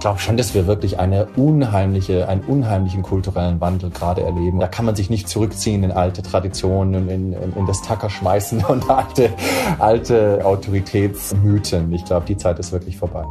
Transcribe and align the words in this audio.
ich 0.00 0.02
glaube 0.02 0.18
schon, 0.18 0.38
dass 0.38 0.54
wir 0.54 0.66
wirklich 0.66 0.98
eine 0.98 1.26
unheimliche, 1.36 2.26
einen 2.26 2.40
unheimlichen 2.40 3.02
kulturellen 3.02 3.60
Wandel 3.60 3.90
gerade 3.90 4.22
erleben. 4.22 4.58
Da 4.58 4.66
kann 4.66 4.86
man 4.86 4.96
sich 4.96 5.10
nicht 5.10 5.28
zurückziehen 5.28 5.84
in 5.84 5.92
alte 5.92 6.22
Traditionen, 6.22 7.10
in, 7.10 7.34
in, 7.34 7.52
in 7.54 7.66
das 7.66 7.82
Tacker 7.82 8.08
schmeißen 8.08 8.64
und 8.68 8.88
alte, 8.88 9.28
alte 9.78 10.40
Autoritätsmythen. 10.42 11.92
Ich 11.92 12.06
glaube, 12.06 12.24
die 12.24 12.38
Zeit 12.38 12.58
ist 12.58 12.72
wirklich 12.72 12.96
vorbei. 12.96 13.26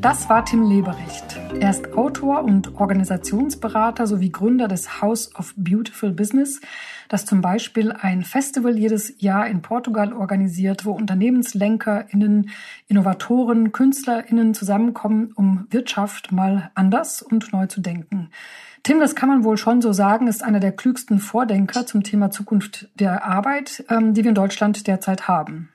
Das 0.00 0.28
war 0.28 0.44
Tim 0.44 0.68
Leberecht. 0.68 1.38
Er 1.60 1.70
ist 1.70 1.96
Autor 1.96 2.42
und 2.42 2.74
Organisationsberater 2.74 4.08
sowie 4.08 4.30
Gründer 4.30 4.66
des 4.66 5.00
House 5.00 5.30
of 5.38 5.54
Beautiful 5.56 6.10
Business, 6.10 6.60
das 7.08 7.26
zum 7.26 7.40
Beispiel 7.40 7.92
ein 7.92 8.22
Festival 8.22 8.78
jedes 8.78 9.20
Jahr 9.20 9.46
in 9.46 9.62
Portugal 9.62 10.12
organisiert, 10.12 10.84
wo 10.84 10.92
UnternehmenslenkerInnen, 10.92 12.50
Innovatoren, 12.88 13.72
KünstlerInnen 13.72 14.54
zusammenkommen, 14.54 15.32
um 15.34 15.66
Wirtschaft 15.70 16.32
mal 16.32 16.70
anders 16.74 17.22
und 17.22 17.52
neu 17.52 17.66
zu 17.66 17.80
denken. 17.80 18.30
Tim, 18.82 19.00
das 19.00 19.14
kann 19.14 19.30
man 19.30 19.44
wohl 19.44 19.56
schon 19.56 19.80
so 19.80 19.92
sagen, 19.92 20.26
ist 20.26 20.42
einer 20.42 20.60
der 20.60 20.72
klügsten 20.72 21.18
Vordenker 21.18 21.86
zum 21.86 22.02
Thema 22.02 22.30
Zukunft 22.30 22.88
der 22.96 23.24
Arbeit, 23.24 23.84
ähm, 23.88 24.12
die 24.12 24.24
wir 24.24 24.28
in 24.28 24.34
Deutschland 24.34 24.86
derzeit 24.86 25.26
haben. 25.26 25.70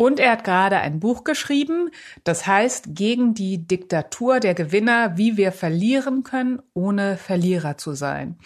Und 0.00 0.20
er 0.20 0.30
hat 0.30 0.44
gerade 0.44 0.76
ein 0.76 1.00
Buch 1.00 1.24
geschrieben, 1.24 1.90
das 2.22 2.46
heißt 2.46 2.94
Gegen 2.94 3.34
die 3.34 3.66
Diktatur 3.66 4.38
der 4.38 4.54
Gewinner, 4.54 5.16
wie 5.18 5.36
wir 5.36 5.50
verlieren 5.50 6.22
können, 6.22 6.62
ohne 6.72 7.16
Verlierer 7.16 7.78
zu 7.78 7.94
sein. 7.94 8.36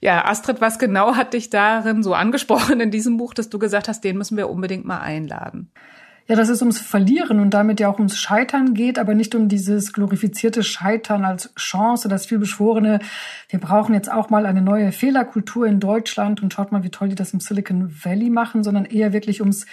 Ja, 0.00 0.24
Astrid, 0.24 0.62
was 0.62 0.78
genau 0.78 1.14
hat 1.14 1.34
dich 1.34 1.50
darin 1.50 2.02
so 2.02 2.14
angesprochen 2.14 2.80
in 2.80 2.90
diesem 2.90 3.18
Buch, 3.18 3.34
dass 3.34 3.50
du 3.50 3.58
gesagt 3.58 3.88
hast, 3.88 4.02
den 4.04 4.16
müssen 4.16 4.38
wir 4.38 4.48
unbedingt 4.48 4.86
mal 4.86 5.00
einladen? 5.00 5.70
Ja, 6.28 6.36
dass 6.36 6.48
es 6.48 6.62
ums 6.62 6.80
Verlieren 6.80 7.40
und 7.40 7.50
damit 7.50 7.78
ja 7.78 7.90
auch 7.90 7.98
ums 7.98 8.16
Scheitern 8.16 8.72
geht, 8.72 8.98
aber 8.98 9.14
nicht 9.14 9.34
um 9.34 9.48
dieses 9.48 9.92
glorifizierte 9.92 10.62
Scheitern 10.62 11.26
als 11.26 11.54
Chance, 11.56 12.08
das 12.08 12.24
vielbeschworene, 12.24 13.00
wir 13.50 13.60
brauchen 13.60 13.94
jetzt 13.94 14.10
auch 14.10 14.30
mal 14.30 14.46
eine 14.46 14.62
neue 14.62 14.92
Fehlerkultur 14.92 15.66
in 15.66 15.78
Deutschland 15.78 16.42
und 16.42 16.54
schaut 16.54 16.72
mal, 16.72 16.84
wie 16.84 16.90
toll 16.90 17.10
die 17.10 17.16
das 17.16 17.34
im 17.34 17.40
Silicon 17.40 17.92
Valley 18.02 18.30
machen, 18.30 18.64
sondern 18.64 18.86
eher 18.86 19.12
wirklich 19.12 19.42
ums 19.42 19.66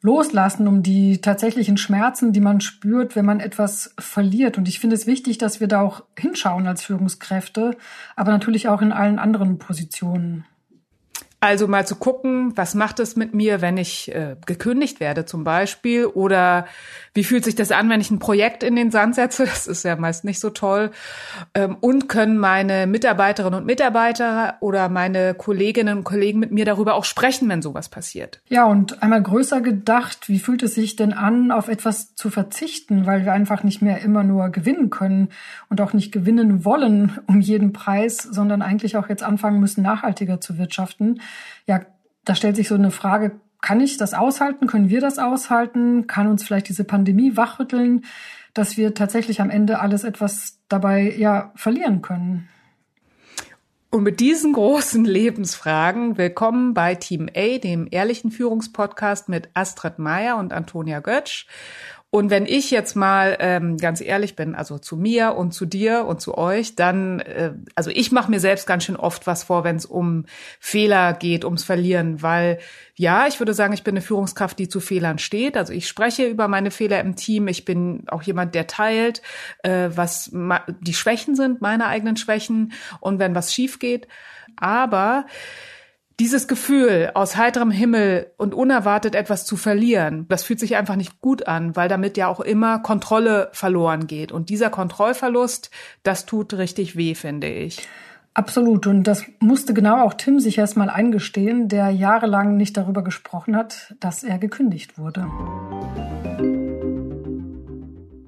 loslassen, 0.00 0.68
um 0.68 0.82
die 0.82 1.20
tatsächlichen 1.20 1.76
Schmerzen, 1.76 2.32
die 2.32 2.40
man 2.40 2.60
spürt, 2.60 3.16
wenn 3.16 3.24
man 3.24 3.40
etwas 3.40 3.94
verliert. 3.98 4.58
Und 4.58 4.68
ich 4.68 4.78
finde 4.78 4.96
es 4.96 5.06
wichtig, 5.06 5.38
dass 5.38 5.60
wir 5.60 5.68
da 5.68 5.80
auch 5.80 6.04
hinschauen 6.18 6.66
als 6.66 6.84
Führungskräfte, 6.84 7.76
aber 8.16 8.30
natürlich 8.30 8.68
auch 8.68 8.82
in 8.82 8.92
allen 8.92 9.18
anderen 9.18 9.58
Positionen. 9.58 10.44
Also 11.44 11.68
mal 11.68 11.86
zu 11.86 11.96
gucken, 11.96 12.56
was 12.56 12.74
macht 12.74 13.00
es 13.00 13.16
mit 13.16 13.34
mir, 13.34 13.60
wenn 13.60 13.76
ich 13.76 14.10
äh, 14.14 14.36
gekündigt 14.46 14.98
werde 14.98 15.26
zum 15.26 15.44
Beispiel? 15.44 16.06
Oder 16.06 16.64
wie 17.12 17.22
fühlt 17.22 17.44
sich 17.44 17.54
das 17.54 17.70
an, 17.70 17.90
wenn 17.90 18.00
ich 18.00 18.10
ein 18.10 18.18
Projekt 18.18 18.62
in 18.62 18.76
den 18.76 18.90
Sand 18.90 19.14
setze, 19.14 19.44
das 19.44 19.66
ist 19.66 19.84
ja 19.84 19.94
meist 19.96 20.24
nicht 20.24 20.40
so 20.40 20.48
toll. 20.48 20.90
Ähm, 21.52 21.76
und 21.82 22.08
können 22.08 22.38
meine 22.38 22.86
Mitarbeiterinnen 22.86 23.60
und 23.60 23.66
Mitarbeiter 23.66 24.56
oder 24.60 24.88
meine 24.88 25.34
Kolleginnen 25.34 25.98
und 25.98 26.04
Kollegen 26.04 26.38
mit 26.38 26.50
mir 26.50 26.64
darüber 26.64 26.94
auch 26.94 27.04
sprechen, 27.04 27.46
wenn 27.50 27.60
sowas 27.60 27.90
passiert. 27.90 28.40
Ja, 28.48 28.64
und 28.64 29.02
einmal 29.02 29.22
größer 29.22 29.60
gedacht, 29.60 30.30
wie 30.30 30.38
fühlt 30.38 30.62
es 30.62 30.74
sich 30.74 30.96
denn 30.96 31.12
an, 31.12 31.50
auf 31.50 31.68
etwas 31.68 32.14
zu 32.14 32.30
verzichten, 32.30 33.04
weil 33.04 33.26
wir 33.26 33.34
einfach 33.34 33.64
nicht 33.64 33.82
mehr 33.82 34.00
immer 34.00 34.24
nur 34.24 34.48
gewinnen 34.48 34.88
können 34.88 35.28
und 35.68 35.82
auch 35.82 35.92
nicht 35.92 36.10
gewinnen 36.10 36.64
wollen 36.64 37.18
um 37.26 37.42
jeden 37.42 37.74
Preis, 37.74 38.16
sondern 38.16 38.62
eigentlich 38.62 38.96
auch 38.96 39.10
jetzt 39.10 39.22
anfangen 39.22 39.60
müssen, 39.60 39.82
nachhaltiger 39.82 40.40
zu 40.40 40.56
wirtschaften 40.56 41.20
ja, 41.66 41.80
da 42.24 42.34
stellt 42.34 42.56
sich 42.56 42.68
so 42.68 42.74
eine 42.74 42.90
Frage, 42.90 43.40
kann 43.60 43.80
ich 43.80 43.96
das 43.96 44.12
aushalten? 44.12 44.66
Können 44.66 44.90
wir 44.90 45.00
das 45.00 45.18
aushalten? 45.18 46.06
Kann 46.06 46.26
uns 46.26 46.44
vielleicht 46.44 46.68
diese 46.68 46.84
Pandemie 46.84 47.36
wachrütteln, 47.36 48.04
dass 48.52 48.76
wir 48.76 48.94
tatsächlich 48.94 49.40
am 49.40 49.50
Ende 49.50 49.80
alles 49.80 50.04
etwas 50.04 50.58
dabei 50.68 51.14
ja 51.16 51.52
verlieren 51.56 52.02
können? 52.02 52.48
Und 53.90 54.02
mit 54.02 54.18
diesen 54.18 54.52
großen 54.52 55.04
Lebensfragen 55.04 56.18
willkommen 56.18 56.74
bei 56.74 56.96
Team 56.96 57.28
A, 57.34 57.58
dem 57.58 57.86
ehrlichen 57.90 58.32
Führungspodcast 58.32 59.28
mit 59.28 59.50
Astrid 59.54 60.00
Meyer 60.00 60.36
und 60.36 60.52
Antonia 60.52 60.98
Götsch. 60.98 61.46
Und 62.14 62.30
wenn 62.30 62.46
ich 62.46 62.70
jetzt 62.70 62.94
mal 62.94 63.36
ähm, 63.40 63.76
ganz 63.76 64.00
ehrlich 64.00 64.36
bin, 64.36 64.54
also 64.54 64.78
zu 64.78 64.96
mir 64.96 65.34
und 65.34 65.50
zu 65.50 65.66
dir 65.66 66.04
und 66.04 66.20
zu 66.20 66.38
euch, 66.38 66.76
dann, 66.76 67.18
äh, 67.18 67.54
also 67.74 67.90
ich 67.90 68.12
mache 68.12 68.30
mir 68.30 68.38
selbst 68.38 68.68
ganz 68.68 68.84
schön 68.84 68.94
oft 68.94 69.26
was 69.26 69.42
vor, 69.42 69.64
wenn 69.64 69.74
es 69.74 69.84
um 69.84 70.24
Fehler 70.60 71.14
geht, 71.14 71.44
ums 71.44 71.64
Verlieren, 71.64 72.22
weil 72.22 72.60
ja, 72.94 73.26
ich 73.26 73.40
würde 73.40 73.52
sagen, 73.52 73.74
ich 73.74 73.82
bin 73.82 73.94
eine 73.94 74.00
Führungskraft, 74.00 74.60
die 74.60 74.68
zu 74.68 74.78
Fehlern 74.78 75.18
steht. 75.18 75.56
Also 75.56 75.72
ich 75.72 75.88
spreche 75.88 76.26
über 76.26 76.46
meine 76.46 76.70
Fehler 76.70 77.00
im 77.00 77.16
Team. 77.16 77.48
Ich 77.48 77.64
bin 77.64 78.04
auch 78.06 78.22
jemand, 78.22 78.54
der 78.54 78.68
teilt, 78.68 79.20
äh, 79.64 79.90
was 79.92 80.30
die 80.82 80.94
Schwächen 80.94 81.34
sind, 81.34 81.62
meine 81.62 81.86
eigenen 81.86 82.16
Schwächen 82.16 82.74
und 83.00 83.18
wenn 83.18 83.34
was 83.34 83.52
schief 83.52 83.80
geht. 83.80 84.06
Aber 84.54 85.26
dieses 86.20 86.46
Gefühl, 86.46 87.10
aus 87.14 87.36
heiterem 87.36 87.70
Himmel 87.70 88.30
und 88.36 88.54
unerwartet 88.54 89.14
etwas 89.14 89.44
zu 89.44 89.56
verlieren, 89.56 90.26
das 90.28 90.44
fühlt 90.44 90.60
sich 90.60 90.76
einfach 90.76 90.96
nicht 90.96 91.20
gut 91.20 91.48
an, 91.48 91.74
weil 91.74 91.88
damit 91.88 92.16
ja 92.16 92.28
auch 92.28 92.40
immer 92.40 92.78
Kontrolle 92.78 93.48
verloren 93.52 94.06
geht. 94.06 94.30
Und 94.30 94.48
dieser 94.48 94.70
Kontrollverlust, 94.70 95.70
das 96.04 96.24
tut 96.24 96.54
richtig 96.54 96.96
weh, 96.96 97.14
finde 97.14 97.48
ich. 97.48 97.86
Absolut. 98.32 98.86
Und 98.86 99.04
das 99.04 99.24
musste 99.38 99.74
genau 99.74 100.04
auch 100.04 100.14
Tim 100.14 100.40
sich 100.40 100.58
erst 100.58 100.76
mal 100.76 100.90
eingestehen, 100.90 101.68
der 101.68 101.90
jahrelang 101.90 102.56
nicht 102.56 102.76
darüber 102.76 103.02
gesprochen 103.02 103.56
hat, 103.56 103.94
dass 104.00 104.24
er 104.24 104.38
gekündigt 104.38 104.98
wurde. 104.98 105.26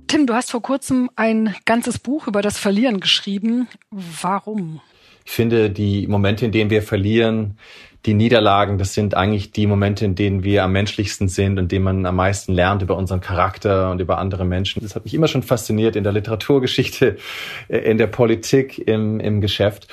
Tim, 0.06 0.26
du 0.26 0.34
hast 0.34 0.52
vor 0.52 0.62
kurzem 0.62 1.10
ein 1.16 1.54
ganzes 1.64 1.98
Buch 1.98 2.28
über 2.28 2.40
das 2.40 2.58
Verlieren 2.58 3.00
geschrieben. 3.00 3.68
Warum? 3.90 4.80
Ich 5.26 5.32
finde, 5.32 5.70
die 5.70 6.06
Momente, 6.06 6.46
in 6.46 6.52
denen 6.52 6.70
wir 6.70 6.82
verlieren, 6.82 7.58
die 8.06 8.14
Niederlagen, 8.14 8.78
das 8.78 8.94
sind 8.94 9.16
eigentlich 9.16 9.50
die 9.50 9.66
Momente, 9.66 10.04
in 10.04 10.14
denen 10.14 10.44
wir 10.44 10.62
am 10.62 10.70
menschlichsten 10.72 11.28
sind 11.28 11.58
und 11.58 11.72
denen 11.72 11.84
man 11.84 12.06
am 12.06 12.14
meisten 12.14 12.52
lernt 12.52 12.82
über 12.82 12.96
unseren 12.96 13.20
Charakter 13.20 13.90
und 13.90 14.00
über 14.00 14.18
andere 14.18 14.44
Menschen. 14.44 14.82
Das 14.82 14.94
hat 14.94 15.04
mich 15.04 15.14
immer 15.14 15.26
schon 15.26 15.42
fasziniert 15.42 15.96
in 15.96 16.04
der 16.04 16.12
Literaturgeschichte, 16.12 17.16
in 17.68 17.98
der 17.98 18.06
Politik, 18.06 18.78
im, 18.78 19.18
im 19.18 19.40
Geschäft. 19.40 19.88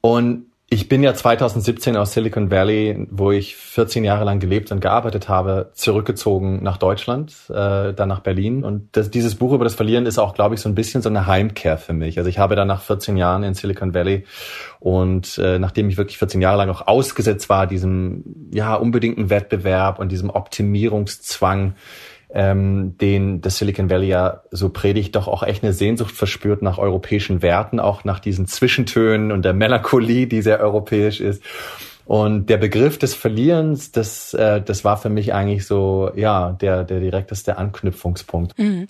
Und 0.00 0.46
ich 0.70 0.86
bin 0.86 1.02
ja 1.02 1.14
2017 1.14 1.96
aus 1.96 2.12
Silicon 2.12 2.50
Valley, 2.50 3.06
wo 3.10 3.32
ich 3.32 3.56
14 3.56 4.04
Jahre 4.04 4.26
lang 4.26 4.38
gelebt 4.38 4.70
und 4.70 4.80
gearbeitet 4.80 5.26
habe, 5.26 5.70
zurückgezogen 5.72 6.62
nach 6.62 6.76
Deutschland, 6.76 7.34
äh, 7.48 7.94
dann 7.94 8.08
nach 8.08 8.20
Berlin. 8.20 8.64
Und 8.64 8.90
das, 8.92 9.10
dieses 9.10 9.34
Buch 9.34 9.54
über 9.54 9.64
das 9.64 9.74
Verlieren 9.74 10.04
ist 10.04 10.18
auch, 10.18 10.34
glaube 10.34 10.56
ich, 10.56 10.60
so 10.60 10.68
ein 10.68 10.74
bisschen 10.74 11.00
so 11.00 11.08
eine 11.08 11.26
Heimkehr 11.26 11.78
für 11.78 11.94
mich. 11.94 12.18
Also 12.18 12.28
ich 12.28 12.38
habe 12.38 12.54
dann 12.54 12.68
nach 12.68 12.82
14 12.82 13.16
Jahren 13.16 13.44
in 13.44 13.54
Silicon 13.54 13.94
Valley 13.94 14.26
und 14.78 15.38
äh, 15.38 15.58
nachdem 15.58 15.88
ich 15.88 15.96
wirklich 15.96 16.18
14 16.18 16.42
Jahre 16.42 16.58
lang 16.58 16.68
auch 16.68 16.86
ausgesetzt 16.86 17.48
war, 17.48 17.66
diesem 17.66 18.50
ja 18.52 18.74
unbedingten 18.74 19.30
Wettbewerb 19.30 19.98
und 19.98 20.12
diesem 20.12 20.28
Optimierungszwang, 20.28 21.76
ähm, 22.30 22.96
den 22.98 23.40
das 23.40 23.56
Silicon 23.58 23.90
Valley 23.90 24.08
ja 24.08 24.42
so 24.50 24.68
predigt, 24.68 25.16
doch 25.16 25.28
auch 25.28 25.42
echt 25.42 25.62
eine 25.62 25.72
Sehnsucht 25.72 26.14
verspürt 26.14 26.62
nach 26.62 26.78
europäischen 26.78 27.42
Werten, 27.42 27.80
auch 27.80 28.04
nach 28.04 28.20
diesen 28.20 28.46
Zwischentönen 28.46 29.32
und 29.32 29.44
der 29.44 29.54
Melancholie, 29.54 30.26
die 30.26 30.42
sehr 30.42 30.60
europäisch 30.60 31.20
ist. 31.20 31.42
Und 32.08 32.46
der 32.46 32.56
Begriff 32.56 32.96
des 32.96 33.14
Verlierens, 33.14 33.92
das, 33.92 34.32
äh, 34.32 34.62
das 34.62 34.82
war 34.82 34.96
für 34.96 35.10
mich 35.10 35.34
eigentlich 35.34 35.66
so, 35.66 36.10
ja, 36.16 36.52
der, 36.52 36.84
der 36.84 37.00
direkteste 37.00 37.58
Anknüpfungspunkt. 37.58 38.58
Mhm. 38.58 38.86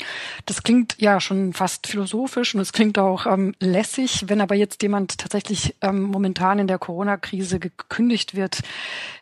Das 0.47 0.63
klingt 0.63 0.95
ja 1.01 1.21
schon 1.21 1.53
fast 1.53 1.89
philosophisch 1.89 2.55
und 2.55 2.61
es 2.61 2.73
klingt 2.73 2.97
auch 2.97 3.27
ähm, 3.27 3.57
lässig. 3.59 4.27
Wenn 4.29 4.41
aber 4.41 4.55
jetzt 4.55 4.85
jemand 4.85 5.19
tatsächlich 5.19 5.75
ähm, 5.81 6.03
momentan 6.03 6.61
in 6.61 6.69
der 6.69 6.79
Corona-Krise 6.79 7.59
gekündigt 7.59 8.37
wird, 8.37 8.61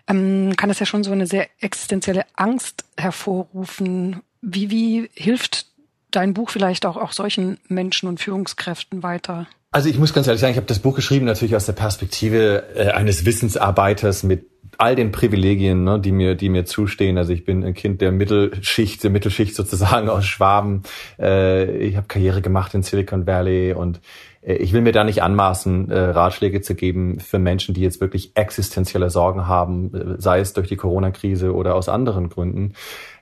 ähm, 0.08 0.52
kann 0.58 0.68
es 0.68 0.78
ja 0.78 0.84
schon 0.84 1.02
so 1.02 1.12
eine 1.12 1.26
sehr 1.26 1.48
existenzielle 1.60 2.26
Angst 2.34 2.84
hervorrufen. 2.98 4.20
Wie, 4.42 4.68
wie 4.70 5.08
hilft 5.14 5.68
dein 6.16 6.34
Buch 6.34 6.50
vielleicht 6.50 6.86
auch, 6.86 6.96
auch 6.96 7.12
solchen 7.12 7.58
Menschen 7.68 8.08
und 8.08 8.20
Führungskräften 8.20 9.02
weiter? 9.02 9.46
Also 9.70 9.90
ich 9.90 9.98
muss 9.98 10.14
ganz 10.14 10.26
ehrlich 10.26 10.40
sagen, 10.40 10.52
ich 10.52 10.56
habe 10.56 10.66
das 10.66 10.78
Buch 10.78 10.96
geschrieben 10.96 11.26
natürlich 11.26 11.54
aus 11.54 11.66
der 11.66 11.74
Perspektive 11.74 12.64
äh, 12.74 12.90
eines 12.90 13.26
Wissensarbeiters 13.26 14.22
mit 14.22 14.46
all 14.78 14.94
den 14.94 15.12
Privilegien, 15.12 15.84
ne, 15.84 16.00
die 16.00 16.12
mir, 16.12 16.34
die 16.34 16.48
mir 16.48 16.64
zustehen. 16.64 17.18
Also 17.18 17.32
ich 17.32 17.44
bin 17.44 17.64
ein 17.64 17.74
Kind 17.74 18.00
der 18.00 18.12
Mittelschicht, 18.12 19.02
der 19.02 19.10
Mittelschicht 19.10 19.54
sozusagen 19.54 20.08
aus 20.08 20.24
Schwaben. 20.24 20.82
Äh, 21.18 21.76
ich 21.78 21.96
habe 21.96 22.06
Karriere 22.06 22.40
gemacht 22.40 22.74
in 22.74 22.82
Silicon 22.82 23.26
Valley 23.26 23.74
und 23.74 24.00
äh, 24.46 24.54
ich 24.54 24.72
will 24.72 24.80
mir 24.80 24.92
da 24.92 25.04
nicht 25.04 25.22
anmaßen, 25.22 25.90
äh, 25.90 25.98
Ratschläge 25.98 26.60
zu 26.60 26.74
geben 26.74 27.20
für 27.20 27.38
Menschen, 27.38 27.74
die 27.74 27.82
jetzt 27.82 28.00
wirklich 28.00 28.32
existenzielle 28.34 29.10
Sorgen 29.10 29.46
haben, 29.46 29.94
äh, 29.94 30.20
sei 30.20 30.40
es 30.40 30.52
durch 30.52 30.68
die 30.68 30.76
Corona-Krise 30.76 31.54
oder 31.54 31.74
aus 31.74 31.88
anderen 31.88 32.28
Gründen. 32.28 32.74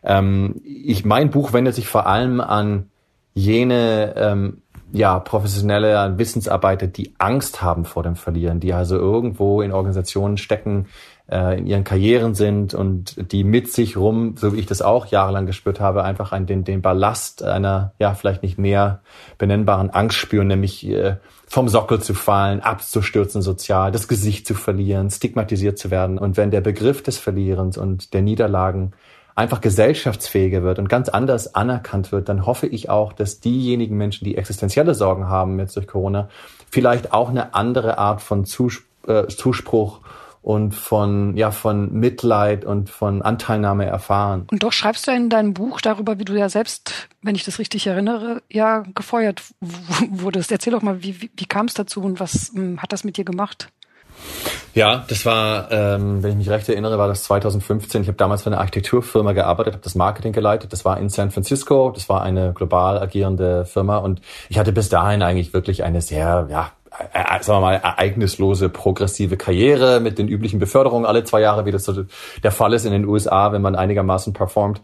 Ähm, 0.05 0.61
ich, 0.65 1.05
mein 1.05 1.31
Buch 1.31 1.53
wendet 1.53 1.75
sich 1.75 1.89
vor 1.89 2.07
allem 2.07 2.41
an 2.41 2.91
jene 3.35 4.15
ähm, 4.17 4.63
ja, 4.93 5.19
professionelle 5.19 6.19
Wissensarbeiter, 6.19 6.87
die 6.87 7.15
Angst 7.19 7.63
haben 7.63 7.85
vor 7.85 8.05
dem 8.05 8.15
Verlieren, 8.15 8.61
die 8.61 8.73
also 8.73 8.97
irgendwo 8.97 9.61
in 9.61 9.73
Organisationen 9.73 10.37
stecken, 10.37 10.87
äh, 11.29 11.59
in 11.59 11.67
ihren 11.67 11.83
Karrieren 11.83 12.35
sind 12.35 12.75
und 12.75 13.33
die 13.33 13.43
mit 13.43 13.73
sich 13.73 13.97
rum, 13.97 14.37
so 14.37 14.53
wie 14.53 14.61
ich 14.61 14.67
das 14.67 14.83
auch 14.83 15.07
jahrelang 15.07 15.47
gespürt 15.47 15.81
habe, 15.81 16.05
einfach 16.05 16.31
einen, 16.31 16.47
den, 16.47 16.63
den 16.63 16.81
Ballast 16.81 17.43
einer, 17.43 17.93
ja, 17.99 18.15
vielleicht 18.15 18.45
nicht 18.45 18.57
mehr 18.57 19.01
benennbaren 19.37 19.91
Angst 19.91 20.17
spüren, 20.17 20.47
nämlich 20.47 20.87
äh, 20.89 21.17
vom 21.47 21.69
Sockel 21.69 22.01
zu 22.01 22.15
fallen, 22.15 22.61
abzustürzen 22.61 23.43
sozial, 23.43 23.91
das 23.91 24.07
Gesicht 24.07 24.47
zu 24.47 24.55
verlieren, 24.55 25.11
stigmatisiert 25.11 25.77
zu 25.77 25.91
werden. 25.91 26.19
Und 26.19 26.37
wenn 26.37 26.53
der 26.53 26.61
Begriff 26.61 27.03
des 27.03 27.19
Verlierens 27.19 27.79
und 27.79 28.15
der 28.15 28.23
Niederlagen 28.23 28.93
einfach 29.35 29.61
gesellschaftsfähiger 29.61 30.63
wird 30.63 30.79
und 30.79 30.89
ganz 30.89 31.09
anders 31.09 31.55
anerkannt 31.55 32.13
wird, 32.13 32.29
dann 32.29 32.47
hoffe 32.47 32.67
ich 32.67 32.89
auch, 32.89 33.13
dass 33.13 33.41
diejenigen 33.41 33.97
Menschen, 33.97 34.25
die 34.25 34.37
existenzielle 34.37 34.95
Sorgen 34.95 35.29
haben 35.29 35.59
jetzt 35.59 35.77
durch 35.77 35.87
Corona, 35.87 36.29
vielleicht 36.71 37.13
auch 37.13 37.31
eine 37.31 37.55
andere 37.55 37.99
Art 37.99 38.23
von 38.23 38.45
äh, 39.07 39.27
Zuspruch 39.27 40.01
und 40.45 40.75
von, 40.75 41.37
ja, 41.39 41.51
von 41.51 41.93
Mitleid 41.95 42.67
und 42.67 42.91
von 42.91 43.23
Anteilnahme 43.23 43.87
erfahren. 43.87 44.47
Und 44.51 44.63
doch 44.63 44.73
schreibst 44.73 45.07
du 45.07 45.11
in 45.11 45.31
deinem 45.31 45.55
Buch 45.55 45.81
darüber, 45.81 46.19
wie 46.19 46.27
du 46.27 46.35
ja 46.35 46.51
selbst, 46.51 47.09
wenn 47.23 47.35
ich 47.35 47.45
das 47.45 47.59
richtig 47.59 47.87
erinnere, 47.87 48.43
ja 48.53 48.85
gefeuert 48.95 49.43
wurdest. 50.11 50.53
Erzähl 50.53 50.75
doch 50.75 50.83
mal, 50.83 51.03
wie, 51.03 51.23
wie, 51.23 51.31
wie 51.35 51.47
kam 51.47 51.67
es 51.67 51.75
dazu 51.75 52.03
und 52.03 52.21
was 52.21 52.53
ähm, 52.55 52.81
hat 52.83 52.93
das 52.93 53.05
mit 53.05 53.17
dir 53.17 53.25
gemacht? 53.25 53.69
Ja, 54.75 55.05
das 55.07 55.25
war, 55.25 55.71
ähm, 55.71 56.23
wenn 56.23 56.33
ich 56.33 56.37
mich 56.37 56.51
recht 56.51 56.69
erinnere, 56.69 56.99
war 56.99 57.07
das 57.07 57.23
2015. 57.25 58.03
Ich 58.03 58.09
habe 58.09 58.17
damals 58.17 58.43
für 58.43 58.49
eine 58.49 58.59
Architekturfirma 58.59 59.33
gearbeitet, 59.33 59.75
habe 59.75 59.85
das 59.85 59.95
Marketing 59.95 60.33
geleitet. 60.33 60.73
Das 60.73 60.85
war 60.85 60.99
in 60.99 61.09
San 61.09 61.31
Francisco. 61.31 61.93
Das 61.95 62.09
war 62.09 62.23
eine 62.23 62.53
global 62.53 62.99
agierende 62.99 63.67
Firma 63.67 63.99
und 63.99 64.21
ich 64.49 64.59
hatte 64.59 64.73
bis 64.73 64.89
dahin 64.89 65.23
eigentlich 65.23 65.53
wirklich 65.53 65.85
eine 65.85 66.01
sehr, 66.01 66.49
ja, 66.51 66.73
äh, 66.91 67.19
äh, 67.19 67.43
sagen 67.43 67.59
wir 67.59 67.61
mal, 67.61 67.75
ereignislose, 67.75 68.69
progressive 68.69 69.37
Karriere 69.37 70.01
mit 70.01 70.19
den 70.19 70.27
üblichen 70.27 70.59
Beförderungen 70.59 71.07
alle 71.07 71.23
zwei 71.23 71.41
Jahre, 71.41 71.67
wie 71.67 71.71
das 71.71 71.85
so 71.85 72.05
der 72.43 72.51
Fall 72.51 72.73
ist 72.73 72.85
in 72.85 72.93
den 72.93 73.07
USA, 73.07 73.53
wenn 73.53 73.63
man 73.63 73.77
einigermaßen 73.77 74.33
performt 74.33 74.81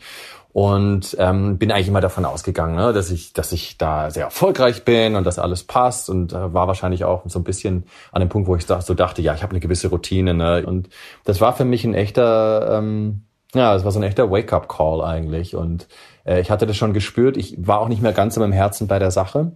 und 0.52 1.17
ähm, 1.19 1.58
bin 1.58 1.70
eigentlich 1.70 1.88
immer 1.88 2.00
davon 2.00 2.25
ausgegangen, 2.25 2.75
ne, 2.75 2.93
dass 2.93 3.11
ich, 3.11 3.32
dass 3.32 3.52
ich 3.52 3.79
da 3.79 4.11
sehr 4.11 4.25
erfolgreich 4.25 4.85
bin 4.85 5.14
und 5.14 5.25
dass 5.25 5.38
alles 5.38 5.62
passt 5.64 6.11
und 6.11 6.32
äh, 6.32 6.52
war 6.52 6.67
wahrscheinlich 6.67 7.05
auch 7.05 7.23
so 7.26 7.38
ein 7.38 7.44
bisschen 7.44 7.85
an 8.11 8.20
dem 8.20 8.29
Punkt, 8.29 8.49
wo 8.49 8.56
ich 8.56 8.67
so 8.67 8.94
dachte, 8.94 9.23
ja, 9.23 9.35
ich 9.35 9.43
habe 9.43 9.52
eine 9.52 9.61
gewisse 9.61 9.88
Routine. 9.88 10.35
Ne? 10.35 10.67
Und 10.67 10.88
das 11.25 11.41
war 11.41 11.55
für 11.55 11.64
mich 11.64 11.85
ein 11.85 11.94
echter, 11.94 12.79
ähm, 12.79 13.23
ja, 13.55 13.75
es 13.76 13.85
war 13.85 13.93
so 13.93 14.00
ein 14.00 14.05
echter 14.05 14.31
Wake-up-Call 14.31 15.02
eigentlich. 15.02 15.55
Und 15.55 15.87
äh, 16.25 16.41
ich 16.41 16.50
hatte 16.50 16.67
das 16.67 16.76
schon 16.76 16.94
gespürt. 16.94 17.37
Ich 17.37 17.55
war 17.64 17.81
auch 17.81 17.88
nicht 17.88 18.03
mehr 18.03 18.12
ganz 18.12 18.37
in 18.37 18.41
meinem 18.41 18.53
Herzen 18.53 18.88
bei 18.88 18.99
der 18.99 19.12
Sache 19.12 19.53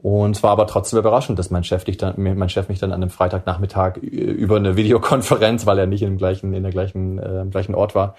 und 0.00 0.36
es 0.36 0.44
war 0.44 0.52
aber 0.52 0.68
trotzdem 0.68 1.00
überraschend, 1.00 1.40
dass 1.40 1.50
mein 1.50 1.64
Chef, 1.64 1.82
dich 1.82 1.96
dann, 1.96 2.14
mein 2.16 2.48
Chef 2.48 2.68
mich 2.68 2.78
dann 2.78 2.92
an 2.92 3.02
einem 3.02 3.10
Freitagnachmittag 3.10 3.96
über 3.96 4.54
eine 4.54 4.76
Videokonferenz, 4.76 5.66
weil 5.66 5.76
er 5.76 5.86
nicht 5.88 6.02
im 6.02 6.18
gleichen, 6.18 6.54
in 6.54 6.62
der 6.62 6.70
gleichen, 6.70 7.18
äh, 7.18 7.40
im 7.40 7.50
gleichen 7.50 7.74
Ort 7.74 7.96
war, 7.96 8.14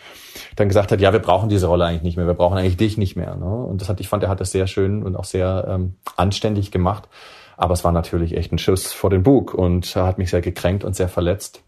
dann 0.58 0.68
gesagt 0.68 0.92
hat, 0.92 1.00
ja, 1.00 1.14
wir 1.14 1.22
brauchen 1.22 1.48
diese 1.48 1.68
Rolle 1.68 1.86
eigentlich 1.86 2.04
nicht 2.04 2.18
mehr, 2.18 2.28
wir 2.28 2.34
brauchen 2.34 2.58
eigentlich 2.58 2.76
dich 2.76 2.98
nicht 2.98 3.16
mehr. 3.16 3.36
Ne? 3.36 3.46
Und 3.46 3.80
das 3.80 3.88
hat, 3.88 4.02
ich 4.02 4.10
fand, 4.10 4.24
er 4.24 4.30
hat 4.30 4.42
das 4.42 4.52
sehr 4.52 4.68
schön 4.68 5.04
und 5.04 5.16
auch 5.16 5.24
sehr 5.24 5.68
ähm, 5.70 5.96
anständig 6.18 6.72
gemacht. 6.72 7.08
Aber 7.56 7.74
es 7.74 7.86
war 7.86 7.94
natürlich 7.94 8.36
echt 8.36 8.52
ein 8.52 8.58
Schuss 8.58 8.92
vor 8.92 9.10
den 9.10 9.24
Bug 9.24 9.54
und 9.54 9.96
hat 9.96 10.18
mich 10.18 10.32
sehr 10.32 10.42
gekränkt 10.42 10.84
und 10.84 10.98
sehr 10.98 11.08
verletzt. 11.08 11.62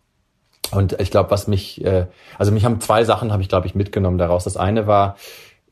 Und 0.72 1.00
ich 1.00 1.12
glaube, 1.12 1.31
was 1.31 1.48
mich, 1.48 1.86
äh, 1.86 2.08
also 2.38 2.52
mich 2.52 2.66
haben 2.66 2.81
zwei 2.81 3.06
Sachen, 3.06 3.31
habe 3.31 3.42
ich, 3.42 3.50
glaube 3.50 3.68
ich, 3.68 3.75
mitgenommen 3.75 4.18
daraus. 4.18 4.44
Das 4.44 4.58
eine 4.58 4.88
war, 4.88 5.16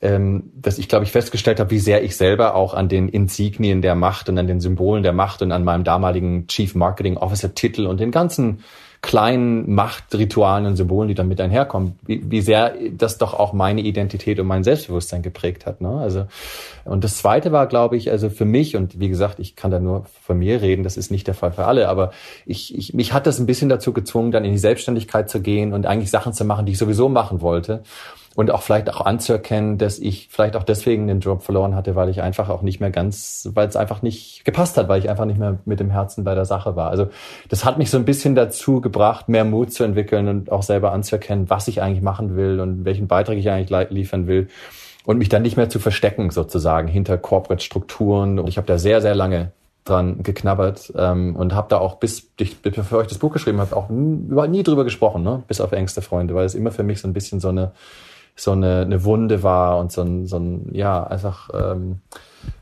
ähm, 0.02 0.52
dass 0.56 0.78
ich, 0.78 0.88
glaube 0.88 1.04
ich, 1.04 1.12
festgestellt 1.12 1.60
habe, 1.60 1.72
wie 1.72 1.80
sehr 1.80 2.04
ich 2.04 2.16
selber 2.16 2.56
auch 2.56 2.74
an 2.74 2.88
den 2.88 3.10
Insignien 3.10 3.82
der 3.82 3.96
Macht 3.96 4.30
und 4.30 4.38
an 4.38 4.48
den 4.48 4.62
Symbolen 4.62 5.04
der 5.04 5.14
Macht 5.14 5.42
und 5.42 5.52
an 5.52 5.64
meinem 5.64 5.84
damaligen 5.84 6.48
Chief 6.48 6.74
Marketing 6.76 7.18
Officer 7.18 7.54
Titel 7.54 7.86
und 7.86 8.00
den 8.00 8.12
ganzen 8.12 8.64
kleinen 9.02 9.74
Machtritualen 9.74 10.66
und 10.66 10.76
Symbolen, 10.76 11.08
die 11.08 11.16
damit 11.16 11.40
einherkommen, 11.40 11.98
wie, 12.06 12.22
wie 12.30 12.42
sehr 12.42 12.74
das 12.92 13.18
doch 13.18 13.34
auch 13.34 13.54
meine 13.54 13.80
Identität 13.82 14.40
und 14.42 14.48
mein 14.48 14.66
Selbstbewusstsein 14.66 15.22
geprägt 15.22 15.66
hat. 15.66 15.80
Ne? 15.80 15.90
Also 15.90 16.26
und 16.84 17.04
das 17.04 17.18
Zweite 17.18 17.54
war, 17.54 17.68
glaube 17.68 17.96
ich, 17.96 18.12
also 18.12 18.30
für 18.30 18.44
mich 18.44 18.76
und 18.76 19.00
wie 19.00 19.08
gesagt, 19.08 19.40
ich 19.40 19.56
kann 19.56 19.72
da 19.72 19.80
nur 19.80 20.06
von 20.22 20.38
mir 20.38 20.62
reden, 20.62 20.84
das 20.84 20.98
ist 20.98 21.12
nicht 21.12 21.28
der 21.28 21.34
Fall 21.34 21.54
für 21.54 21.66
alle, 21.66 21.88
aber 21.88 22.12
ich, 22.46 22.78
ich 22.78 22.94
mich 22.94 23.14
hat 23.14 23.26
das 23.26 23.40
ein 23.40 23.46
bisschen 23.46 23.70
dazu 23.70 23.94
gezwungen, 23.94 24.32
dann 24.32 24.44
in 24.44 24.52
die 24.52 24.58
Selbstständigkeit 24.58 25.30
zu 25.30 25.42
gehen 25.42 25.72
und 25.74 25.86
eigentlich 25.86 26.12
Sachen 26.12 26.34
zu 26.34 26.44
machen, 26.44 26.66
die 26.66 26.74
ich 26.74 26.78
sowieso 26.78 27.08
machen 27.08 27.40
wollte 27.40 27.84
und 28.40 28.52
auch 28.52 28.62
vielleicht 28.62 28.90
auch 28.90 29.06
anzuerkennen, 29.06 29.78
dass 29.78 30.00
ich 30.00 30.30
vielleicht 30.32 30.56
auch 30.56 30.64
deswegen 30.64 31.08
den 31.08 31.20
Job 31.20 31.44
verloren 31.44 31.76
hatte, 31.76 31.98
weil 31.98 32.08
ich 32.08 32.22
einfach 32.22 32.48
auch 32.48 32.62
nicht 32.62 32.80
mehr 32.80 32.90
ganz, 32.90 33.50
weil 33.54 33.68
es 33.68 33.76
einfach 33.76 34.02
nicht 34.02 34.46
gepasst 34.46 34.78
hat, 34.78 34.88
weil 34.88 34.98
ich 34.98 35.10
einfach 35.10 35.26
nicht 35.26 35.38
mehr 35.38 35.58
mit 35.66 35.82
dem 35.82 35.90
Herzen 35.90 36.24
bei 36.24 36.36
der 36.36 36.46
Sache 36.46 36.78
war. 36.78 36.90
Also 36.90 37.10
das 37.50 37.66
hat 37.66 37.78
mich 37.78 37.90
so 37.90 37.98
ein 37.98 38.06
bisschen 38.06 38.36
dazu 38.36 38.80
gebracht, 38.80 39.28
mehr 39.28 39.44
Mut 39.44 39.74
zu 39.74 39.84
entwickeln 39.84 40.30
und 40.30 40.54
auch 40.54 40.64
selber 40.64 40.94
anzuerkennen, 40.94 41.50
was 41.50 41.68
ich 41.68 41.82
eigentlich 41.82 42.02
machen 42.02 42.38
will 42.38 42.62
und 42.62 42.86
welchen 42.86 43.08
Beitrag 43.10 43.36
ich 43.36 43.50
eigentlich 43.50 43.90
liefern 43.90 44.26
will 44.26 44.48
und 45.04 45.18
mich 45.18 45.28
dann 45.28 45.42
nicht 45.42 45.58
mehr 45.58 45.68
zu 45.68 45.80
verstecken 45.80 46.30
sozusagen 46.30 46.88
hinter 46.88 47.18
Corporate 47.18 47.62
Strukturen. 47.62 48.40
Und 48.40 48.48
ich 48.48 48.56
habe 48.56 48.68
da 48.68 48.78
sehr, 48.78 49.02
sehr 49.02 49.16
lange 49.16 49.52
dran 49.84 50.24
geknabbert 50.24 50.94
ähm, 50.96 51.36
und 51.36 51.54
habe 51.54 51.68
da 51.68 51.80
auch 51.80 51.96
bis, 51.96 52.22
bevor 52.62 53.02
ich 53.02 53.10
das 53.10 53.18
Buch 53.18 53.34
geschrieben 53.34 53.60
habe, 53.60 53.76
auch 53.76 53.90
nie, 53.90 54.48
nie 54.48 54.64
drüber 54.64 54.86
gesprochen, 54.86 55.24
ne? 55.24 55.44
bis 55.46 55.60
auf 55.60 55.74
engste 55.74 56.02
Freunde, 56.02 56.36
weil 56.36 56.46
es 56.46 56.56
immer 56.56 56.72
für 56.72 56.84
mich 56.84 57.02
so 57.02 57.08
ein 57.10 57.14
bisschen 57.14 57.42
so 57.42 57.50
eine 57.50 57.74
so 58.40 58.52
eine, 58.52 58.82
eine 58.82 59.04
Wunde 59.04 59.44
war 59.44 59.80
und 59.80 59.92
so 59.92 60.02
ein, 60.02 60.28
so 60.28 60.38
ein 60.38 60.70
ja, 60.74 61.04
einfach 61.04 61.50
ähm, 61.54 62.00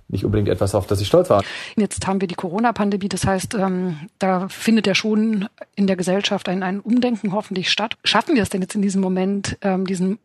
nicht 0.09 0.25
unbedingt 0.25 0.50
etwas, 0.50 0.74
auf 0.74 0.88
das 0.88 1.01
ich 1.01 1.07
stolz 1.07 1.29
war. 1.29 1.44
Jetzt 1.75 2.07
haben 2.07 2.21
wir 2.21 2.27
die 2.27 2.35
Corona-Pandemie, 2.35 3.09
das 3.09 3.25
heißt, 3.25 3.56
ähm, 3.56 3.97
da 4.19 4.47
findet 4.47 4.88
ja 4.88 4.95
schon 4.95 5.50
in 5.75 5.88
der 5.88 5.95
Gesellschaft 5.95 6.47
ein, 6.50 6.63
ein 6.63 6.79
Umdenken 6.79 7.33
hoffentlich 7.33 7.69
statt. 7.69 7.97
Schaffen 8.03 8.35
wir 8.35 8.44
es 8.44 8.50
denn 8.50 8.62
jetzt 8.62 8.75
in 8.75 8.81
diesem 8.81 9.01
Moment, 9.01 9.57
ähm, 9.62 9.85
diesen, 9.85 10.19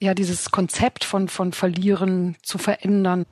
ja, 0.00 0.14
dieses 0.14 0.50
Konzept 0.50 1.04
von, 1.04 1.28
von 1.28 1.52
Verlieren 1.52 2.36
zu 2.42 2.58
verändern? 2.58 3.24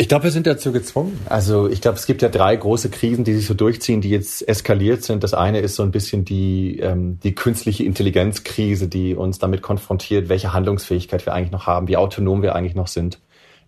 Ich 0.00 0.08
glaube, 0.08 0.24
wir 0.24 0.30
sind 0.30 0.46
dazu 0.46 0.72
gezwungen. 0.72 1.20
Also 1.28 1.68
ich 1.68 1.82
glaube, 1.82 1.98
es 1.98 2.06
gibt 2.06 2.22
ja 2.22 2.30
drei 2.30 2.56
große 2.56 2.88
Krisen, 2.88 3.22
die 3.22 3.34
sich 3.34 3.46
so 3.46 3.52
durchziehen, 3.52 4.00
die 4.00 4.08
jetzt 4.08 4.48
eskaliert 4.48 5.04
sind. 5.04 5.22
Das 5.22 5.34
eine 5.34 5.60
ist 5.60 5.76
so 5.76 5.82
ein 5.82 5.90
bisschen 5.90 6.24
die, 6.24 6.78
ähm, 6.78 7.20
die 7.22 7.34
künstliche 7.34 7.84
Intelligenzkrise, 7.84 8.88
die 8.88 9.14
uns 9.14 9.40
damit 9.40 9.60
konfrontiert, 9.60 10.30
welche 10.30 10.54
Handlungsfähigkeit 10.54 11.26
wir 11.26 11.34
eigentlich 11.34 11.50
noch 11.50 11.66
haben, 11.66 11.86
wie 11.86 11.98
autonom 11.98 12.40
wir 12.40 12.54
eigentlich 12.54 12.74
noch 12.74 12.86
sind 12.86 13.18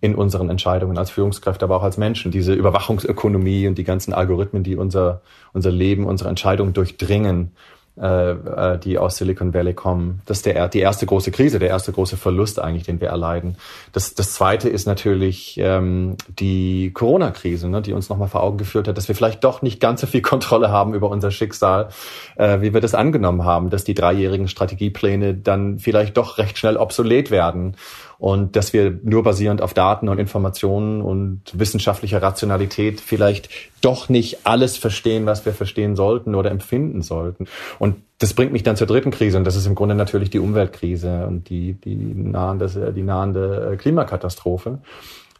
in 0.00 0.14
unseren 0.14 0.48
Entscheidungen 0.48 0.96
als 0.96 1.10
Führungskräfte, 1.10 1.66
aber 1.66 1.76
auch 1.76 1.82
als 1.82 1.98
Menschen. 1.98 2.32
Diese 2.32 2.54
Überwachungsökonomie 2.54 3.68
und 3.68 3.76
die 3.76 3.84
ganzen 3.84 4.14
Algorithmen, 4.14 4.62
die 4.62 4.76
unser, 4.76 5.20
unser 5.52 5.70
Leben, 5.70 6.06
unsere 6.06 6.30
Entscheidungen 6.30 6.72
durchdringen 6.72 7.52
äh, 8.00 8.30
äh, 8.30 8.78
die 8.78 8.96
aus 8.96 9.18
Silicon 9.18 9.52
Valley 9.52 9.74
kommen. 9.74 10.22
Das 10.24 10.38
ist 10.38 10.46
der, 10.46 10.68
die 10.68 10.78
erste 10.78 11.04
große 11.04 11.30
Krise, 11.30 11.58
der 11.58 11.68
erste 11.68 11.92
große 11.92 12.16
Verlust 12.16 12.58
eigentlich, 12.58 12.84
den 12.84 13.02
wir 13.02 13.08
erleiden. 13.08 13.58
Das, 13.92 14.14
das 14.14 14.32
zweite 14.32 14.70
ist 14.70 14.86
natürlich 14.86 15.58
ähm, 15.58 16.16
die 16.38 16.90
Corona-Krise, 16.94 17.68
ne, 17.68 17.82
die 17.82 17.92
uns 17.92 18.08
nochmal 18.08 18.28
vor 18.28 18.42
Augen 18.42 18.56
geführt 18.56 18.88
hat, 18.88 18.96
dass 18.96 19.08
wir 19.08 19.14
vielleicht 19.14 19.44
doch 19.44 19.60
nicht 19.60 19.78
ganz 19.78 20.00
so 20.00 20.06
viel 20.06 20.22
Kontrolle 20.32 20.70
haben 20.70 20.94
über 20.94 21.10
unser 21.10 21.30
Schicksal, 21.30 21.90
äh, 22.36 22.62
wie 22.62 22.72
wir 22.72 22.80
das 22.80 22.94
angenommen 22.94 23.44
haben, 23.44 23.68
dass 23.68 23.84
die 23.84 23.92
dreijährigen 23.92 24.48
Strategiepläne 24.48 25.34
dann 25.34 25.78
vielleicht 25.78 26.16
doch 26.16 26.38
recht 26.38 26.56
schnell 26.56 26.78
obsolet 26.78 27.30
werden 27.30 27.76
und 28.22 28.54
dass 28.54 28.72
wir 28.72 29.00
nur 29.02 29.24
basierend 29.24 29.60
auf 29.62 29.74
Daten 29.74 30.08
und 30.08 30.20
Informationen 30.20 31.02
und 31.02 31.40
wissenschaftlicher 31.54 32.22
Rationalität 32.22 33.00
vielleicht 33.00 33.48
doch 33.80 34.08
nicht 34.08 34.46
alles 34.46 34.76
verstehen, 34.76 35.26
was 35.26 35.44
wir 35.44 35.52
verstehen 35.52 35.96
sollten 35.96 36.36
oder 36.36 36.52
empfinden 36.52 37.02
sollten. 37.02 37.48
Und 37.80 37.96
das 38.18 38.32
bringt 38.32 38.52
mich 38.52 38.62
dann 38.62 38.76
zur 38.76 38.86
dritten 38.86 39.10
Krise 39.10 39.38
und 39.38 39.44
das 39.44 39.56
ist 39.56 39.66
im 39.66 39.74
Grunde 39.74 39.96
natürlich 39.96 40.30
die 40.30 40.38
Umweltkrise 40.38 41.26
und 41.26 41.48
die, 41.48 41.72
die, 41.72 41.96
nahende, 41.96 42.92
die 42.94 43.02
nahende 43.02 43.76
Klimakatastrophe. 43.80 44.78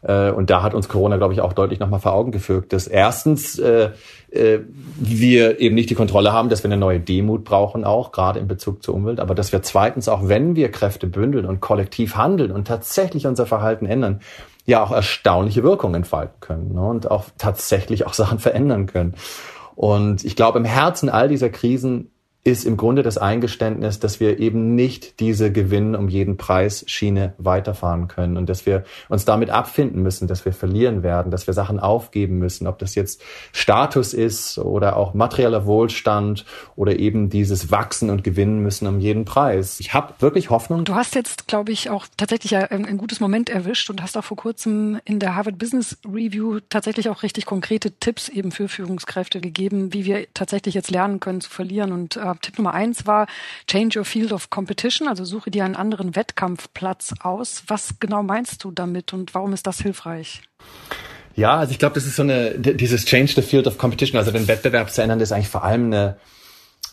Äh, 0.03 0.31
und 0.31 0.49
da 0.49 0.61
hat 0.61 0.73
uns 0.73 0.89
Corona, 0.89 1.17
glaube 1.17 1.33
ich, 1.33 1.41
auch 1.41 1.53
deutlich 1.53 1.79
nochmal 1.79 1.99
vor 1.99 2.13
Augen 2.13 2.31
geführt, 2.31 2.73
dass 2.73 2.87
erstens 2.87 3.57
äh, 3.57 3.91
äh, 4.31 4.59
wir 4.95 5.59
eben 5.59 5.75
nicht 5.75 5.89
die 5.89 5.95
Kontrolle 5.95 6.33
haben, 6.33 6.49
dass 6.49 6.63
wir 6.63 6.69
eine 6.69 6.79
neue 6.79 6.99
Demut 6.99 7.43
brauchen, 7.43 7.85
auch 7.85 8.11
gerade 8.11 8.39
in 8.39 8.47
Bezug 8.47 8.83
zur 8.83 8.95
Umwelt, 8.95 9.19
aber 9.19 9.35
dass 9.35 9.51
wir 9.51 9.61
zweitens 9.61 10.09
auch, 10.09 10.27
wenn 10.27 10.55
wir 10.55 10.71
Kräfte 10.71 11.07
bündeln 11.07 11.45
und 11.45 11.61
kollektiv 11.61 12.15
handeln 12.15 12.51
und 12.51 12.67
tatsächlich 12.67 13.25
unser 13.27 13.45
Verhalten 13.45 13.85
ändern, 13.85 14.19
ja 14.65 14.83
auch 14.83 14.91
erstaunliche 14.91 15.63
Wirkungen 15.63 15.95
entfalten 15.95 16.39
können 16.39 16.73
ne? 16.73 16.81
und 16.81 17.09
auch 17.09 17.25
tatsächlich 17.37 18.05
auch 18.05 18.13
Sachen 18.13 18.39
verändern 18.39 18.85
können. 18.85 19.15
Und 19.75 20.23
ich 20.23 20.35
glaube, 20.35 20.59
im 20.59 20.65
Herzen 20.65 21.09
all 21.09 21.27
dieser 21.27 21.49
Krisen 21.49 22.12
ist 22.45 22.65
im 22.65 22.75
Grunde 22.75 23.03
das 23.03 23.17
Eingeständnis, 23.17 23.99
dass 23.99 24.19
wir 24.19 24.39
eben 24.39 24.75
nicht 24.75 25.21
diese 25.21 25.51
Gewinn 25.51 25.95
um 25.95 26.09
jeden 26.09 26.35
Preis 26.35 26.83
Schiene 26.87 27.33
weiterfahren 27.37 28.09
können 28.09 28.35
und 28.35 28.49
dass 28.49 28.65
wir 28.65 28.83
uns 29.07 29.23
damit 29.23 29.49
abfinden 29.49 30.01
müssen, 30.01 30.27
dass 30.27 30.43
wir 30.43 30.51
verlieren 30.51 31.03
werden, 31.03 31.31
dass 31.31 31.47
wir 31.47 31.53
Sachen 31.53 31.79
aufgeben 31.79 32.39
müssen, 32.39 32.67
ob 32.67 32.79
das 32.79 32.95
jetzt 32.95 33.21
Status 33.53 34.13
ist 34.13 34.57
oder 34.57 34.97
auch 34.97 35.13
materieller 35.13 35.65
Wohlstand 35.65 36.45
oder 36.75 36.99
eben 36.99 37.29
dieses 37.29 37.71
Wachsen 37.71 38.09
und 38.09 38.25
Gewinnen 38.25 38.59
müssen 38.59 38.87
um 38.87 38.99
jeden 38.99 39.23
Preis. 39.23 39.79
Ich 39.79 39.93
habe 39.93 40.13
wirklich 40.19 40.49
Hoffnung. 40.49 40.83
Du 40.83 40.95
hast 40.95 41.15
jetzt, 41.15 41.47
glaube 41.47 41.71
ich, 41.71 41.89
auch 41.89 42.07
tatsächlich 42.17 42.57
ein, 42.57 42.97
gutes 42.97 43.21
Moment 43.21 43.49
erwischt 43.49 43.89
und 43.89 44.01
hast 44.01 44.17
auch 44.17 44.23
vor 44.23 44.37
kurzem 44.37 44.99
in 45.05 45.19
der 45.19 45.35
Harvard 45.35 45.57
Business 45.57 45.97
Review 46.05 46.59
tatsächlich 46.69 47.07
auch 47.07 47.23
richtig 47.23 47.45
konkrete 47.45 47.91
Tipps 47.91 48.27
eben 48.27 48.51
für 48.51 48.67
Führungskräfte 48.67 49.39
gegeben, 49.39 49.93
wie 49.93 50.03
wir 50.03 50.27
tatsächlich 50.33 50.75
jetzt 50.75 50.91
lernen 50.91 51.21
können 51.21 51.39
zu 51.39 51.49
verlieren 51.49 51.93
und 51.93 52.17
äh, 52.17 52.32
Tipp 52.41 52.57
Nummer 52.57 52.73
eins 52.73 53.05
war 53.05 53.27
Change 53.67 53.99
your 53.99 54.05
field 54.05 54.31
of 54.31 54.49
competition, 54.49 55.07
also 55.07 55.25
suche 55.25 55.51
dir 55.51 55.65
einen 55.65 55.75
anderen 55.75 56.15
Wettkampfplatz 56.15 57.13
aus. 57.21 57.63
Was 57.67 57.99
genau 57.99 58.23
meinst 58.23 58.63
du 58.63 58.71
damit 58.71 59.13
und 59.13 59.33
warum 59.33 59.53
ist 59.53 59.67
das 59.67 59.81
hilfreich? 59.81 60.41
Ja, 61.35 61.57
also 61.57 61.71
ich 61.71 61.79
glaube, 61.79 61.95
das 61.95 62.05
ist 62.05 62.15
so 62.15 62.23
eine, 62.23 62.59
dieses 62.59 63.05
Change 63.05 63.33
the 63.33 63.41
field 63.41 63.67
of 63.67 63.77
competition, 63.77 64.19
also 64.19 64.31
den 64.31 64.47
Wettbewerb 64.47 64.91
zu 64.91 65.01
ändern, 65.01 65.19
das 65.19 65.29
ist 65.29 65.33
eigentlich 65.33 65.49
vor 65.49 65.63
allem 65.63 65.85
eine, 65.85 66.17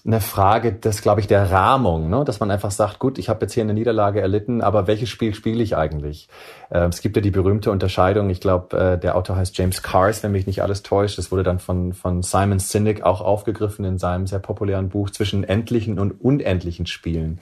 eine 0.06 0.20
Frage 0.20 0.72
des, 0.72 1.02
glaube 1.02 1.20
ich, 1.20 1.26
der 1.26 1.50
Rahmung, 1.50 2.08
ne? 2.08 2.24
dass 2.24 2.40
man 2.40 2.50
einfach 2.50 2.70
sagt, 2.70 2.98
gut, 2.98 3.18
ich 3.18 3.28
habe 3.28 3.42
jetzt 3.42 3.52
hier 3.52 3.62
eine 3.62 3.74
Niederlage 3.74 4.20
erlitten, 4.20 4.62
aber 4.62 4.86
welches 4.86 5.10
Spiel 5.10 5.34
spiele 5.34 5.62
ich 5.62 5.76
eigentlich? 5.76 6.28
Äh, 6.70 6.86
es 6.88 7.02
gibt 7.02 7.16
ja 7.16 7.22
die 7.22 7.30
berühmte 7.30 7.70
Unterscheidung, 7.70 8.30
ich 8.30 8.40
glaube, 8.40 8.76
äh, 8.76 8.98
der 8.98 9.16
Autor 9.16 9.36
heißt 9.36 9.56
James 9.58 9.82
Cars, 9.82 10.22
wenn 10.22 10.32
mich 10.32 10.46
nicht 10.46 10.62
alles 10.62 10.82
täuscht. 10.82 11.18
Das 11.18 11.30
wurde 11.30 11.42
dann 11.42 11.58
von, 11.58 11.92
von 11.92 12.22
Simon 12.22 12.58
Sinek 12.58 13.02
auch 13.02 13.20
aufgegriffen 13.20 13.84
in 13.84 13.98
seinem 13.98 14.26
sehr 14.26 14.38
populären 14.38 14.88
Buch 14.88 15.10
zwischen 15.10 15.44
endlichen 15.44 15.98
und 15.98 16.12
unendlichen 16.12 16.86
Spielen. 16.86 17.38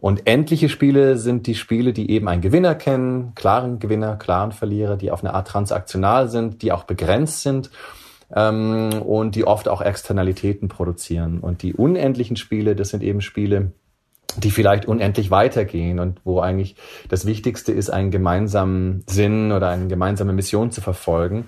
Und 0.00 0.26
endliche 0.26 0.70
Spiele 0.70 1.18
sind 1.18 1.46
die 1.46 1.54
Spiele, 1.54 1.92
die 1.92 2.10
eben 2.10 2.28
einen 2.28 2.40
Gewinner 2.40 2.74
kennen, 2.74 3.32
klaren 3.34 3.78
Gewinner, 3.78 4.16
klaren 4.16 4.52
Verlierer, 4.52 4.96
die 4.96 5.10
auf 5.10 5.22
eine 5.22 5.34
Art 5.34 5.48
transaktional 5.48 6.28
sind, 6.28 6.62
die 6.62 6.72
auch 6.72 6.84
begrenzt 6.84 7.42
sind 7.42 7.70
ähm, 8.34 9.02
und 9.02 9.34
die 9.34 9.46
oft 9.46 9.68
auch 9.68 9.82
Externalitäten 9.82 10.68
produzieren. 10.68 11.40
Und 11.40 11.62
die 11.62 11.74
unendlichen 11.74 12.36
Spiele, 12.36 12.76
das 12.76 12.90
sind 12.90 13.02
eben 13.02 13.20
Spiele, 13.20 13.72
die 14.36 14.50
vielleicht 14.50 14.86
unendlich 14.86 15.30
weitergehen 15.30 15.98
und 15.98 16.20
wo 16.24 16.40
eigentlich 16.40 16.76
das 17.08 17.26
Wichtigste 17.26 17.72
ist, 17.72 17.90
einen 17.90 18.10
gemeinsamen 18.10 19.02
Sinn 19.06 19.52
oder 19.52 19.68
eine 19.68 19.88
gemeinsame 19.88 20.32
Mission 20.32 20.70
zu 20.70 20.80
verfolgen. 20.80 21.46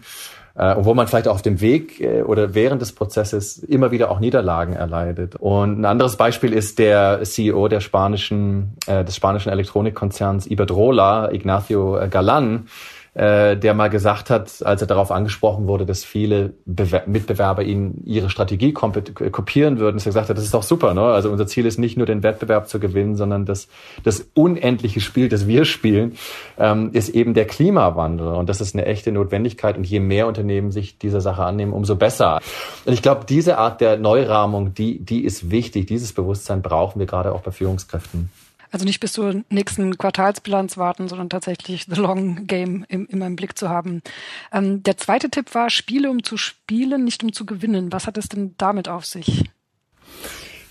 Äh, 0.55 0.75
und 0.75 0.85
wo 0.85 0.95
man 0.95 1.07
vielleicht 1.07 1.29
auch 1.29 1.35
auf 1.35 1.43
dem 1.43 1.61
Weg 1.61 2.01
äh, 2.01 2.23
oder 2.23 2.55
während 2.55 2.83
des 2.83 2.93
Prozesses 2.93 3.59
immer 3.59 3.91
wieder 3.91 4.11
auch 4.11 4.21
Niederlagen 4.21 4.75
erleidet. 4.75 5.37
Und 5.37 5.81
ein 5.81 5.85
anderes 5.85 6.17
Beispiel 6.17 6.53
ist 6.53 6.79
der 6.79 7.23
CEO 7.23 7.69
der 7.69 7.81
spanischen, 7.81 8.77
äh, 8.87 9.05
des 9.05 9.17
spanischen 9.17 9.51
Elektronikkonzerns 9.51 10.47
Iberdrola, 10.47 11.33
Ignacio 11.33 11.99
Galan, 12.11 12.67
äh, 13.15 13.59
der 13.59 13.75
mal 13.75 13.89
gesagt 13.89 14.31
hat, 14.31 14.65
als 14.65 14.81
er 14.81 14.87
darauf 14.87 15.11
angesprochen 15.11 15.67
wurde, 15.67 15.85
dass 15.85 16.03
viele 16.03 16.55
Bewer 16.65 17.03
Mitbewerber 17.07 17.63
ihn 17.63 18.03
ihre 18.07 18.31
Strategie 18.31 18.73
kopieren 18.73 19.79
würden, 19.79 19.97
dass 19.97 20.07
er 20.07 20.11
gesagt 20.11 20.31
hat, 20.31 20.37
das 20.39 20.45
ist 20.45 20.55
doch 20.55 20.63
super. 20.63 20.95
Ne? 20.95 21.03
Also 21.03 21.31
unser 21.31 21.47
Ziel 21.47 21.67
ist 21.67 21.79
nicht 21.79 21.99
nur 21.99 22.07
den 22.07 22.23
Wettbewerb 22.23 22.69
zu 22.69 22.81
gewinnen, 22.81 23.15
sondern 23.17 23.45
das, 23.45 23.69
das 24.03 24.27
unendliche 24.33 25.01
Spiel, 25.01 25.29
das 25.29 25.47
wir 25.47 25.67
spielen, 25.67 26.15
ähm, 26.59 26.91
ist 26.95 27.11
eben 27.11 27.35
der 27.35 27.47
Klimawandel. 27.47 28.29
Und 28.29 28.49
das 28.49 28.63
ist 28.63 28.75
eine 28.75 28.87
echte 28.87 29.13
Notwendigkeit. 29.13 29.77
Und 29.77 29.85
je 29.85 30.01
mehr 30.01 30.27
Unternehmen 30.27 30.71
sich 30.71 30.97
dieser 30.97 31.21
Sache 31.21 31.45
annehmen, 31.45 31.75
umso 31.75 31.97
besser. 31.97 32.41
Und 32.87 32.95
ich 32.95 33.03
glaube, 33.03 33.27
diese 33.29 33.59
Art 33.59 33.83
der 33.83 33.99
Neurahmung, 33.99 34.73
die, 34.73 34.99
die 35.05 35.25
ist 35.25 35.51
wichtig. 35.51 35.87
Dieses 35.87 36.15
Bewusstsein 36.15 36.63
brauchen 36.63 36.99
wir 36.99 37.07
gerade 37.07 37.33
auch 37.33 37.43
bei 37.43 37.51
Führungskräften. 37.51 38.31
Also 38.73 38.87
nicht 38.87 39.01
bis 39.01 39.13
zur 39.13 39.45
nächsten 39.51 39.99
Quartalsbilanz 39.99 40.79
warten, 40.79 41.07
sondern 41.07 41.29
tatsächlich 41.29 41.85
the 41.89 42.01
long 42.01 42.47
game 42.47 42.85
im, 42.89 43.07
immer 43.07 43.27
im 43.27 43.37
Blick 43.37 43.57
zu 43.57 43.69
haben. 43.69 44.03
Ähm, 44.51 44.83
der 44.83 44.97
zweite 44.97 45.29
Tipp 45.29 45.55
war, 45.55 45.69
Spiele 45.69 46.11
um 46.11 46.23
zu 46.23 46.39
spielen, 46.39 47.05
nicht 47.05 47.23
um 47.23 47.35
zu 47.35 47.45
gewinnen. 47.45 47.93
Was 47.93 48.07
hat 48.07 48.17
es 48.17 48.29
denn 48.29 48.55
damit 48.57 48.89
auf 48.89 49.05
sich? 49.05 49.45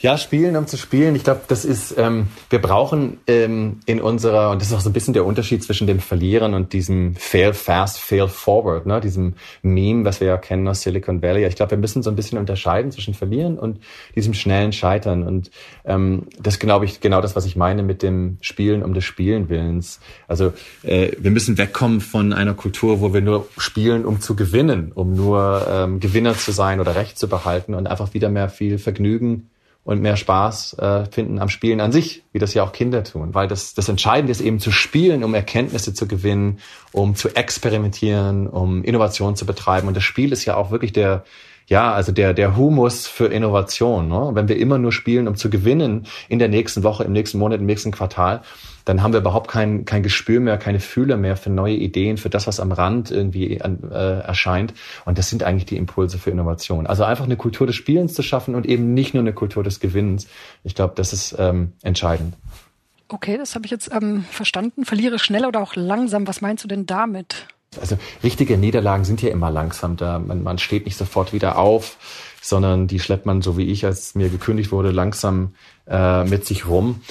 Ja, 0.01 0.17
spielen, 0.17 0.55
um 0.55 0.65
zu 0.65 0.77
spielen. 0.77 1.15
Ich 1.15 1.24
glaube, 1.24 1.41
das 1.48 1.63
ist, 1.63 1.93
ähm, 1.96 2.29
wir 2.50 2.60
brauchen 2.60 3.20
ähm, 3.27 3.81
in 3.86 4.01
unserer, 4.01 4.50
und 4.50 4.60
das 4.60 4.70
ist 4.70 4.74
auch 4.74 4.81
so 4.81 4.89
ein 4.89 4.93
bisschen 4.93 5.13
der 5.13 5.25
Unterschied 5.25 5.63
zwischen 5.63 5.86
dem 5.86 6.00
Verlieren 6.00 6.55
und 6.55 6.74
diesem 6.74 7.13
Fail 7.13 7.53
fast, 7.53 8.00
Fail 8.00 8.27
forward, 8.27 8.88
ne? 8.88 9.00
diesem 9.00 9.36
Meme, 9.62 10.03
was 10.03 10.20
wir 10.20 10.27
ja 10.27 10.38
kennen 10.38 10.67
aus 10.67 10.81
Silicon 10.81 11.22
Valley. 11.22 11.46
Ich 11.46 11.55
glaube, 11.55 11.72
wir 11.72 11.77
müssen 11.77 12.01
so 12.01 12.10
ein 12.10 12.15
bisschen 12.15 12.39
unterscheiden 12.39 12.91
zwischen 12.91 13.13
Verlieren 13.13 13.60
und 13.60 13.79
diesem 14.15 14.34
schnellen 14.34 14.74
Scheitern. 14.74 15.22
Und 15.22 15.51
ähm, 15.86 16.24
das 16.39 16.58
glaube 16.58 16.86
ich 16.86 17.00
genau 17.00 17.22
das, 17.22 17.36
was 17.36 17.46
ich 17.46 17.55
meine 17.55 17.84
mit 17.84 18.01
dem 18.01 18.39
Spielen 18.41 18.81
um 18.81 18.96
des 18.96 19.05
Spielen 19.05 19.50
Willens. 19.50 20.00
Also 20.27 20.51
äh, 20.81 21.12
wir 21.20 21.29
müssen 21.29 21.60
wegkommen 21.60 22.01
von 22.01 22.34
einer 22.34 22.55
Kultur, 22.55 23.01
wo 23.01 23.13
wir 23.13 23.22
nur 23.22 23.48
spielen, 23.60 24.05
um 24.05 24.20
zu 24.20 24.36
gewinnen, 24.36 24.93
um 24.96 25.13
nur 25.13 25.67
ähm, 25.70 26.00
Gewinner 26.00 26.34
zu 26.34 26.51
sein 26.51 26.79
oder 26.79 26.96
Recht 26.96 27.20
zu 27.20 27.29
behalten 27.29 27.75
und 27.75 27.86
einfach 27.86 28.15
wieder 28.15 28.29
mehr 28.29 28.50
viel 28.50 28.79
Vergnügen 28.79 29.51
und 29.84 30.02
mehr 30.02 30.16
Spaß 30.16 30.74
äh, 30.80 31.06
finden 31.06 31.40
am 31.40 31.50
Spielen 31.50 31.82
an 31.82 31.92
sich, 31.92 32.24
wie 32.32 32.40
das 32.40 32.54
ja 32.54 32.64
auch 32.64 32.72
Kinder 32.72 33.04
tun. 33.04 33.34
Weil 33.34 33.48
das, 33.48 33.74
das 33.74 33.90
Entscheidende 33.90 34.32
ist 34.32 34.42
eben 34.42 34.60
zu 34.60 34.72
spielen, 34.72 35.24
um 35.24 35.34
Erkenntnisse 35.34 35.94
zu 35.94 36.08
gewinnen, 36.08 36.60
um 36.92 37.16
zu 37.16 37.30
experimentieren, 37.30 38.48
um 38.48 38.84
Innovation 38.84 39.36
zu 39.36 39.46
betreiben. 39.46 39.88
Und 39.88 39.98
das 39.98 40.04
Spiel 40.04 40.32
ist 40.32 40.46
ja 40.46 40.56
auch 40.56 40.70
wirklich 40.70 40.94
der, 40.94 41.24
ja, 41.72 41.94
also 41.94 42.12
der, 42.12 42.34
der 42.34 42.58
Humus 42.58 43.08
für 43.08 43.28
Innovation. 43.28 44.10
Ne? 44.10 44.32
Wenn 44.34 44.50
wir 44.50 44.58
immer 44.58 44.78
nur 44.78 44.92
spielen, 44.92 45.30
um 45.30 45.36
zu 45.36 45.50
gewinnen 45.50 46.06
in 46.28 46.38
der 46.38 46.50
nächsten 46.50 46.84
Woche, 46.84 47.06
im 47.06 47.13
nächsten 47.13 47.38
Monat, 47.38 47.62
im 47.62 47.66
nächsten 47.66 47.92
Quartal, 47.92 48.42
dann 48.84 49.01
haben 49.01 49.13
wir 49.13 49.22
überhaupt 49.22 49.50
kein, 49.50 49.86
kein 49.86 50.04
Gespür 50.04 50.42
mehr, 50.42 50.58
keine 50.58 50.82
Fühler 50.82 51.16
mehr 51.16 51.38
für 51.38 51.50
neue 51.50 51.75
Ideen, 51.75 52.18
für 52.18 52.30
das, 52.30 52.46
was 52.46 52.60
am 52.60 52.74
Rand 52.74 53.10
irgendwie 53.10 53.56
äh, 53.56 54.20
erscheint. 54.20 54.74
Und 55.06 55.18
das 55.18 55.30
sind 55.30 55.44
eigentlich 55.44 55.66
die 55.66 55.78
Impulse 55.78 56.18
für 56.18 56.30
Innovation. 56.30 56.88
Also 56.88 57.06
einfach 57.06 57.24
eine 57.24 57.38
Kultur 57.38 57.68
des 57.68 57.78
Spielens 57.78 58.16
zu 58.16 58.22
schaffen 58.22 58.54
und 58.56 58.66
eben 58.66 58.94
nicht 58.94 59.13
nur 59.13 59.24
eine 59.24 59.32
Kultur 59.32 59.63
des 59.63 59.80
Gewinnens. 59.80 60.28
Ich 60.66 60.75
glaube, 60.75 60.96
das 60.98 61.13
ist 61.13 61.38
ähm, 61.40 61.72
entscheidend. 61.84 62.36
Okay, 63.08 63.38
das 63.38 63.56
habe 63.56 63.63
ich 63.63 63.72
jetzt 63.72 63.90
ähm, 63.94 64.25
verstanden. 64.30 64.84
Verliere 64.84 65.20
schnell 65.20 65.46
oder 65.46 65.62
auch 65.62 65.78
langsam. 65.78 66.28
Was 66.28 66.42
meinst 66.42 66.66
du 66.66 66.68
denn 66.68 66.86
damit? 66.86 67.48
Also 67.80 67.98
richtige 68.22 68.58
Niederlagen 68.58 69.06
sind 69.06 69.22
ja 69.22 69.30
immer 69.30 69.50
langsam. 69.50 69.96
Da 69.96 70.20
man, 70.20 70.44
man 70.44 70.58
steht 70.58 70.86
nicht 70.86 70.98
sofort 70.98 71.32
wieder 71.32 71.58
auf, 71.58 71.98
sondern 72.42 72.88
die 72.88 73.00
schleppt 73.00 73.25
man, 73.25 73.42
so 73.42 73.58
wie 73.58 73.72
ich, 73.72 73.86
als 73.86 74.16
mir 74.16 74.30
gekündigt 74.30 74.72
wurde, 74.72 74.92
langsam 74.92 75.56
äh, 75.88 76.25
mit 76.25 76.46
sich 76.46 76.68
rum. 76.68 77.01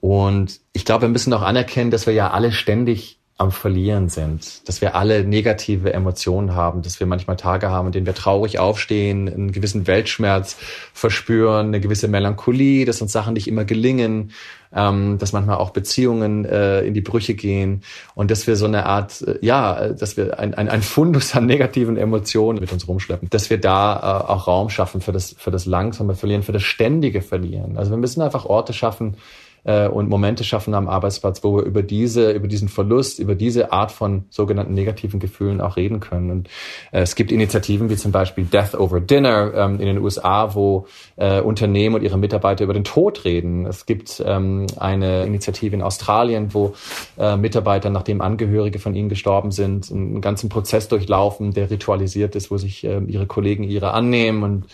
Und 0.00 0.60
ich 0.72 0.84
glaube, 0.84 1.02
wir 1.02 1.08
müssen 1.08 1.32
auch 1.32 1.42
anerkennen, 1.42 1.90
dass 1.90 2.06
wir 2.06 2.14
ja 2.14 2.30
alle 2.30 2.52
ständig 2.52 3.18
am 3.38 3.52
Verlieren 3.52 4.08
sind, 4.08 4.66
dass 4.66 4.80
wir 4.80 4.94
alle 4.94 5.22
negative 5.22 5.92
Emotionen 5.92 6.54
haben, 6.54 6.80
dass 6.80 7.00
wir 7.00 7.06
manchmal 7.06 7.36
Tage 7.36 7.68
haben, 7.68 7.86
in 7.86 7.92
denen 7.92 8.06
wir 8.06 8.14
traurig 8.14 8.58
aufstehen, 8.58 9.28
einen 9.28 9.52
gewissen 9.52 9.86
Weltschmerz 9.86 10.56
verspüren, 10.94 11.66
eine 11.66 11.80
gewisse 11.80 12.08
Melancholie, 12.08 12.86
dass 12.86 13.02
uns 13.02 13.12
Sachen 13.12 13.34
nicht 13.34 13.46
immer 13.46 13.66
gelingen, 13.66 14.32
ähm, 14.74 15.18
dass 15.18 15.34
manchmal 15.34 15.56
auch 15.58 15.70
Beziehungen 15.70 16.46
äh, 16.46 16.80
in 16.80 16.94
die 16.94 17.02
Brüche 17.02 17.34
gehen 17.34 17.82
und 18.14 18.30
dass 18.30 18.46
wir 18.46 18.56
so 18.56 18.64
eine 18.64 18.86
Art, 18.86 19.20
äh, 19.20 19.38
ja, 19.42 19.88
dass 19.88 20.16
wir 20.16 20.38
ein, 20.38 20.54
ein, 20.54 20.70
ein 20.70 20.80
Fundus 20.80 21.34
an 21.36 21.44
negativen 21.44 21.98
Emotionen 21.98 22.60
mit 22.60 22.72
uns 22.72 22.88
rumschleppen, 22.88 23.28
dass 23.28 23.50
wir 23.50 23.60
da 23.60 23.96
äh, 23.96 24.32
auch 24.32 24.46
Raum 24.46 24.70
schaffen 24.70 25.02
für 25.02 25.12
das, 25.12 25.34
für 25.36 25.50
das 25.50 25.66
langsame 25.66 26.14
Verlieren, 26.14 26.42
für 26.42 26.52
das 26.52 26.62
ständige 26.62 27.20
Verlieren. 27.20 27.76
Also 27.76 27.90
wir 27.90 27.98
müssen 27.98 28.22
einfach 28.22 28.46
Orte 28.46 28.72
schaffen, 28.72 29.18
äh, 29.66 29.88
und 29.88 30.08
Momente 30.08 30.44
schaffen 30.44 30.74
am 30.74 30.88
Arbeitsplatz, 30.88 31.42
wo 31.42 31.56
wir 31.56 31.64
über 31.64 31.82
diese, 31.82 32.30
über 32.32 32.48
diesen 32.48 32.68
Verlust, 32.68 33.18
über 33.18 33.34
diese 33.34 33.72
Art 33.72 33.92
von 33.92 34.24
sogenannten 34.30 34.74
negativen 34.74 35.20
Gefühlen 35.20 35.60
auch 35.60 35.76
reden 35.76 36.00
können. 36.00 36.30
Und 36.30 36.48
äh, 36.92 37.00
es 37.00 37.16
gibt 37.16 37.32
Initiativen 37.32 37.90
wie 37.90 37.96
zum 37.96 38.12
Beispiel 38.12 38.44
Death 38.44 38.74
Over 38.74 39.00
Dinner 39.00 39.52
ähm, 39.54 39.80
in 39.80 39.86
den 39.86 39.98
USA, 39.98 40.54
wo 40.54 40.86
äh, 41.16 41.40
Unternehmen 41.40 41.96
und 41.96 42.02
ihre 42.02 42.16
Mitarbeiter 42.16 42.64
über 42.64 42.74
den 42.74 42.84
Tod 42.84 43.24
reden. 43.24 43.66
Es 43.66 43.86
gibt 43.86 44.22
ähm, 44.24 44.66
eine 44.78 45.24
Initiative 45.24 45.74
in 45.74 45.82
Australien, 45.82 46.54
wo 46.54 46.74
äh, 47.18 47.36
Mitarbeiter, 47.36 47.90
nachdem 47.90 48.20
Angehörige 48.20 48.78
von 48.78 48.94
ihnen 48.94 49.08
gestorben 49.08 49.50
sind, 49.50 49.90
einen 49.90 50.20
ganzen 50.20 50.48
Prozess 50.48 50.88
durchlaufen, 50.88 51.52
der 51.52 51.70
ritualisiert 51.70 52.36
ist, 52.36 52.50
wo 52.50 52.56
sich 52.56 52.84
äh, 52.84 53.00
ihre 53.06 53.26
Kollegen 53.26 53.64
ihre 53.64 53.92
annehmen 53.92 54.42
und 54.44 54.66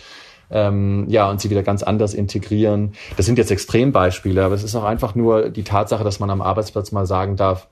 ähm, 0.53 1.05
ja, 1.09 1.29
und 1.29 1.41
sie 1.41 1.49
wieder 1.49 1.63
ganz 1.63 1.81
anders 1.83 2.13
integrieren. 2.13 2.93
Das 3.17 3.25
sind 3.25 3.37
jetzt 3.37 3.51
Extrembeispiele, 3.51 4.45
aber 4.45 4.53
es 4.53 4.63
ist 4.63 4.75
auch 4.75 4.83
einfach 4.83 5.15
nur 5.15 5.49
die 5.49 5.63
Tatsache, 5.63 6.03
dass 6.03 6.19
man 6.19 6.29
am 6.29 6.41
Arbeitsplatz 6.41 6.91
mal 6.91 7.07
sagen 7.07 7.35
darf, 7.35 7.67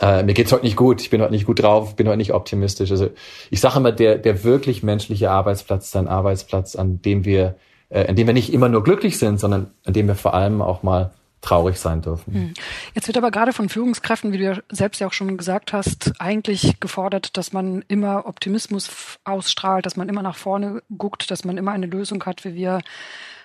äh, 0.00 0.22
mir 0.22 0.34
geht's 0.34 0.52
heute 0.52 0.64
nicht 0.64 0.76
gut, 0.76 1.00
ich 1.00 1.10
bin 1.10 1.20
heute 1.20 1.32
nicht 1.32 1.46
gut 1.46 1.62
drauf, 1.62 1.96
bin 1.96 2.06
heute 2.06 2.18
nicht 2.18 2.32
optimistisch. 2.32 2.90
Also 2.90 3.10
ich 3.50 3.60
sage 3.60 3.78
immer, 3.78 3.92
der, 3.92 4.18
der 4.18 4.44
wirklich 4.44 4.82
menschliche 4.82 5.30
Arbeitsplatz 5.30 5.86
ist 5.86 5.96
ein 5.96 6.06
Arbeitsplatz, 6.06 6.76
an 6.76 7.02
dem 7.02 7.24
wir, 7.24 7.56
äh, 7.88 8.06
an 8.06 8.14
dem 8.14 8.26
wir 8.26 8.34
nicht 8.34 8.52
immer 8.52 8.68
nur 8.68 8.84
glücklich 8.84 9.18
sind, 9.18 9.40
sondern 9.40 9.72
an 9.84 9.92
dem 9.92 10.06
wir 10.06 10.14
vor 10.14 10.34
allem 10.34 10.62
auch 10.62 10.82
mal 10.82 11.10
traurig 11.46 11.78
sein 11.78 12.02
dürfen. 12.02 12.34
Hm. 12.34 12.54
Jetzt 12.94 13.06
wird 13.06 13.16
aber 13.16 13.30
gerade 13.30 13.52
von 13.52 13.68
Führungskräften, 13.68 14.32
wie 14.32 14.38
du 14.38 14.44
ja 14.44 14.58
selbst 14.70 15.00
ja 15.00 15.06
auch 15.06 15.12
schon 15.12 15.36
gesagt 15.36 15.72
hast, 15.72 16.20
eigentlich 16.20 16.80
gefordert, 16.80 17.36
dass 17.36 17.52
man 17.52 17.84
immer 17.88 18.26
Optimismus 18.26 19.18
ausstrahlt, 19.24 19.86
dass 19.86 19.96
man 19.96 20.08
immer 20.08 20.22
nach 20.22 20.36
vorne 20.36 20.82
guckt, 20.96 21.30
dass 21.30 21.44
man 21.44 21.56
immer 21.56 21.72
eine 21.72 21.86
Lösung 21.86 22.24
hat, 22.24 22.44
wie 22.44 22.54
wir 22.54 22.80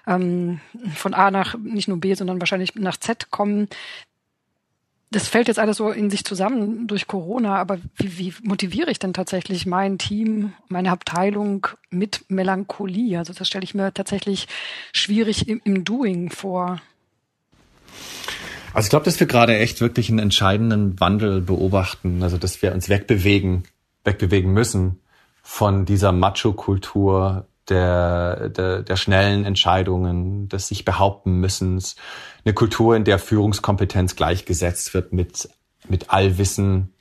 ähm, 0.08 0.60
von 0.96 1.14
A 1.14 1.30
nach 1.32 1.56
nicht 1.58 1.88
nur 1.88 2.00
B, 2.00 2.14
sondern 2.16 2.40
wahrscheinlich 2.40 2.76
nach 2.76 2.98
Z 2.98 3.30
kommen. 3.30 3.68
Das 5.12 5.28
fällt 5.28 5.50
jetzt 5.50 5.60
alles 5.60 5.78
so 5.78 5.92
in 5.92 6.10
sich 6.10 6.24
zusammen 6.24 6.88
durch 6.88 7.06
Corona, 7.06 7.58
aber 7.58 7.80
wie, 7.98 8.18
wie 8.18 8.34
motiviere 8.44 8.90
ich 8.90 8.98
denn 8.98 9.14
tatsächlich 9.14 9.66
mein 9.66 9.98
Team, 9.98 10.54
meine 10.70 10.90
Abteilung 10.90 11.68
mit 11.90 12.24
Melancholie? 12.30 13.18
Also 13.20 13.34
das 13.34 13.48
stelle 13.48 13.66
ich 13.66 13.76
mir 13.76 13.94
tatsächlich 13.94 14.48
schwierig 14.94 15.50
im, 15.50 15.62
im 15.66 15.84
Doing 15.84 16.30
vor. 16.30 16.82
Also 18.74 18.86
ich 18.86 18.90
glaube, 18.90 19.06
dass 19.06 19.20
wir 19.20 19.28
gerade 19.28 19.58
echt 19.58 19.82
wirklich 19.82 20.10
einen 20.10 20.20
entscheidenden 20.20 21.00
Wandel 21.00 21.42
beobachten. 21.42 22.24
Also 22.24 22.38
dass 22.38 22.62
wir 22.62 22.74
uns 22.74 22.90
wegbewegen, 22.90 23.64
wegbewegen 24.04 24.54
müssen 24.54 25.02
von 25.44 25.86
dieser 25.86 26.12
Macho-Kultur 26.12 27.48
der, 27.70 28.50
der, 28.50 28.82
der 28.84 28.96
schnellen 28.96 29.46
Entscheidungen, 29.46 30.50
des 30.50 30.68
sich 30.68 30.86
behaupten 30.86 31.40
müssens, 31.40 31.96
eine 32.44 32.54
Kultur, 32.54 32.96
in 32.96 33.04
der 33.04 33.20
Führungskompetenz 33.20 34.16
gleichgesetzt 34.16 34.94
wird 34.94 35.14
mit, 35.14 35.50
mit 35.88 36.10
Allwissen 36.10 36.94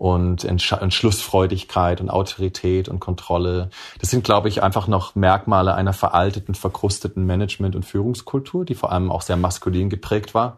und 0.00 0.44
Entschlussfreudigkeit 0.44 2.00
und 2.00 2.08
Autorität 2.08 2.88
und 2.88 3.00
Kontrolle. 3.00 3.68
Das 4.00 4.08
sind, 4.08 4.24
glaube 4.24 4.48
ich, 4.48 4.62
einfach 4.62 4.88
noch 4.88 5.14
Merkmale 5.14 5.74
einer 5.74 5.92
veralteten, 5.92 6.54
verkrusteten 6.54 7.26
Management- 7.26 7.76
und 7.76 7.84
Führungskultur, 7.84 8.64
die 8.64 8.74
vor 8.74 8.92
allem 8.92 9.12
auch 9.12 9.20
sehr 9.20 9.36
maskulin 9.36 9.90
geprägt 9.90 10.32
war. 10.32 10.56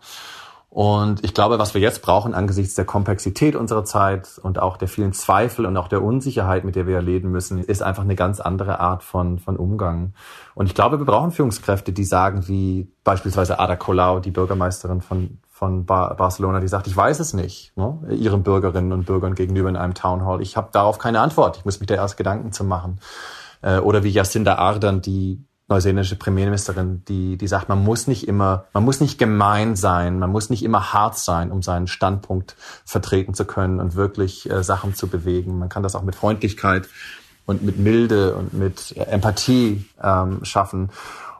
Und 0.71 1.25
ich 1.25 1.35
glaube, 1.35 1.59
was 1.59 1.75
wir 1.75 1.81
jetzt 1.81 2.03
brauchen 2.03 2.35
angesichts 2.35 2.77
der 2.77 2.85
Komplexität 2.85 3.57
unserer 3.57 3.85
Zeit 3.85 4.39
und 4.41 4.61
auch 4.61 4.77
der 4.77 4.87
vielen 4.87 5.13
Zweifel 5.13 5.67
und 5.67 5.77
auch 5.77 5.89
der 5.89 6.05
Unsicherheit, 6.05 6.63
mit 6.65 6.77
der 6.77 6.87
wir 6.87 7.03
leben 7.03 7.33
müssen, 7.33 7.59
ist 7.59 7.83
einfach 7.83 8.05
eine 8.05 8.15
ganz 8.15 8.39
andere 8.39 8.79
Art 8.79 9.03
von, 9.03 9.41
von 9.41 9.57
Umgang. 9.57 10.15
Und 10.55 10.67
ich 10.67 10.75
glaube, 10.77 11.01
wir 11.01 11.05
brauchen 11.05 11.33
Führungskräfte, 11.33 11.93
die 11.93 12.05
sagen, 12.05 12.47
wie 12.47 12.89
beispielsweise 13.03 13.59
Ada 13.59 13.75
Colau, 13.75 14.21
die 14.21 14.31
Bürgermeisterin 14.31 15.01
von, 15.01 15.41
von 15.62 15.87
Bar 15.87 16.16
Barcelona, 16.16 16.59
die 16.59 16.66
sagt, 16.66 16.88
ich 16.88 16.97
weiß 16.97 17.21
es 17.21 17.35
nicht, 17.35 17.71
ne, 17.76 17.97
ihren 18.11 18.42
Bürgerinnen 18.42 18.90
und 18.90 19.07
Bürgern 19.07 19.37
gegenüber 19.37 19.69
in 19.69 19.76
einem 19.76 19.95
Town 19.95 20.25
Hall. 20.25 20.42
Ich 20.42 20.57
habe 20.57 20.71
darauf 20.73 20.99
keine 20.99 21.21
Antwort. 21.21 21.59
Ich 21.59 21.64
muss 21.64 21.78
mich 21.78 21.87
da 21.87 21.95
erst 21.95 22.16
Gedanken 22.16 22.50
zu 22.50 22.64
machen. 22.64 22.99
Äh, 23.61 23.78
oder 23.78 24.02
wie 24.02 24.09
Jacinda 24.09 24.57
Ardern, 24.57 25.02
die 25.02 25.45
neuseeländische 25.69 26.16
Premierministerin, 26.16 27.04
die, 27.07 27.37
die 27.37 27.47
sagt, 27.47 27.69
man 27.69 27.81
muss 27.81 28.09
nicht 28.09 28.26
immer, 28.26 28.64
man 28.73 28.83
muss 28.83 29.00
nicht 29.00 29.21
gemein 29.21 29.76
sein, 29.76 30.19
man 30.19 30.33
muss 30.33 30.50
nicht 30.50 30.64
immer 30.64 30.92
hart 30.92 31.16
sein, 31.16 31.52
um 31.52 31.62
seinen 31.62 31.87
Standpunkt 31.87 32.57
vertreten 32.85 33.33
zu 33.33 33.45
können 33.45 33.78
und 33.78 33.95
wirklich 33.95 34.50
äh, 34.50 34.64
Sachen 34.64 34.97
zu 34.97 35.07
bewegen. 35.07 35.61
Man 35.61 35.69
kann 35.69 35.85
das 35.85 35.95
auch 35.95 36.02
mit 36.02 36.16
Freundlichkeit 36.16 36.88
und 37.47 37.62
mit 37.62 37.78
Milde 37.78 38.35
und 38.35 38.52
mit 38.52 38.97
Empathie 38.97 39.85
ähm, 40.02 40.45
schaffen. 40.45 40.90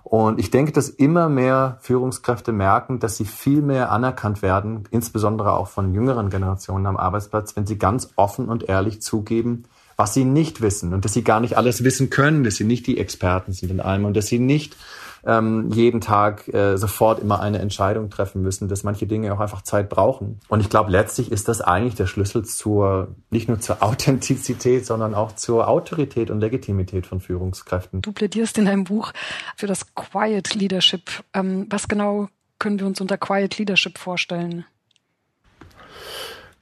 Und 0.04 0.40
ich 0.40 0.50
denke, 0.50 0.73
dass 0.73 0.88
immer 0.88 1.28
mehr 1.28 1.78
Führungskräfte 1.80 2.52
merken, 2.52 2.99
dass 2.99 3.16
sie 3.16 3.25
viel 3.25 3.62
mehr 3.62 3.92
anerkannt 3.92 4.42
werden, 4.42 4.85
insbesondere 4.90 5.52
auch 5.52 5.68
von 5.68 5.94
jüngeren 5.94 6.28
Generationen 6.28 6.87
am 6.87 6.97
Arbeitsplatz, 6.97 7.56
wenn 7.56 7.66
sie 7.66 7.78
ganz 7.78 8.11
offen 8.16 8.49
und 8.49 8.68
ehrlich 8.68 9.00
zugeben, 9.00 9.64
was 9.97 10.14
sie 10.14 10.25
nicht 10.25 10.61
wissen 10.61 10.92
und 10.92 11.04
dass 11.04 11.12
sie 11.12 11.23
gar 11.23 11.40
nicht 11.40 11.56
alles 11.56 11.85
wissen 11.85 12.11
können, 12.11 12.44
dass 12.44 12.56
sie 12.56 12.64
nicht 12.64 12.87
die 12.87 12.99
Experten 12.99 13.52
sind 13.52 13.71
in 13.71 13.80
allem 13.80 14.04
und 14.04 14.16
dass 14.16 14.26
sie 14.26 14.38
nicht 14.38 14.76
ähm, 15.24 15.70
jeden 15.70 16.00
Tag 16.00 16.52
äh, 16.52 16.76
sofort 16.76 17.20
immer 17.20 17.40
eine 17.40 17.58
Entscheidung 17.58 18.10
treffen 18.10 18.42
müssen, 18.42 18.68
dass 18.68 18.82
manche 18.82 19.06
Dinge 19.06 19.32
auch 19.32 19.40
einfach 19.40 19.62
Zeit 19.62 19.88
brauchen. 19.88 20.40
Und 20.48 20.60
ich 20.60 20.68
glaube, 20.68 20.90
letztlich 20.90 21.30
ist 21.30 21.48
das 21.48 21.60
eigentlich 21.60 21.94
der 21.94 22.06
Schlüssel 22.06 22.44
zur, 22.44 23.14
nicht 23.30 23.48
nur 23.48 23.60
zur 23.60 23.82
Authentizität, 23.82 24.86
sondern 24.86 25.14
auch 25.14 25.32
zur 25.32 25.68
Autorität 25.68 26.30
und 26.30 26.40
Legitimität 26.40 27.06
von 27.06 27.20
Führungskräften. 27.20 28.02
Du 28.02 28.12
plädierst 28.12 28.58
in 28.58 28.64
deinem 28.64 28.84
Buch 28.84 29.12
für 29.56 29.66
das 29.66 29.94
Quiet 29.94 30.54
Leadership. 30.54 31.10
Ähm, 31.34 31.66
was 31.70 31.88
genau 31.88 32.28
können 32.58 32.78
wir 32.78 32.86
uns 32.86 33.00
unter 33.00 33.18
Quiet 33.18 33.58
Leadership 33.58 33.98
vorstellen? 33.98 34.64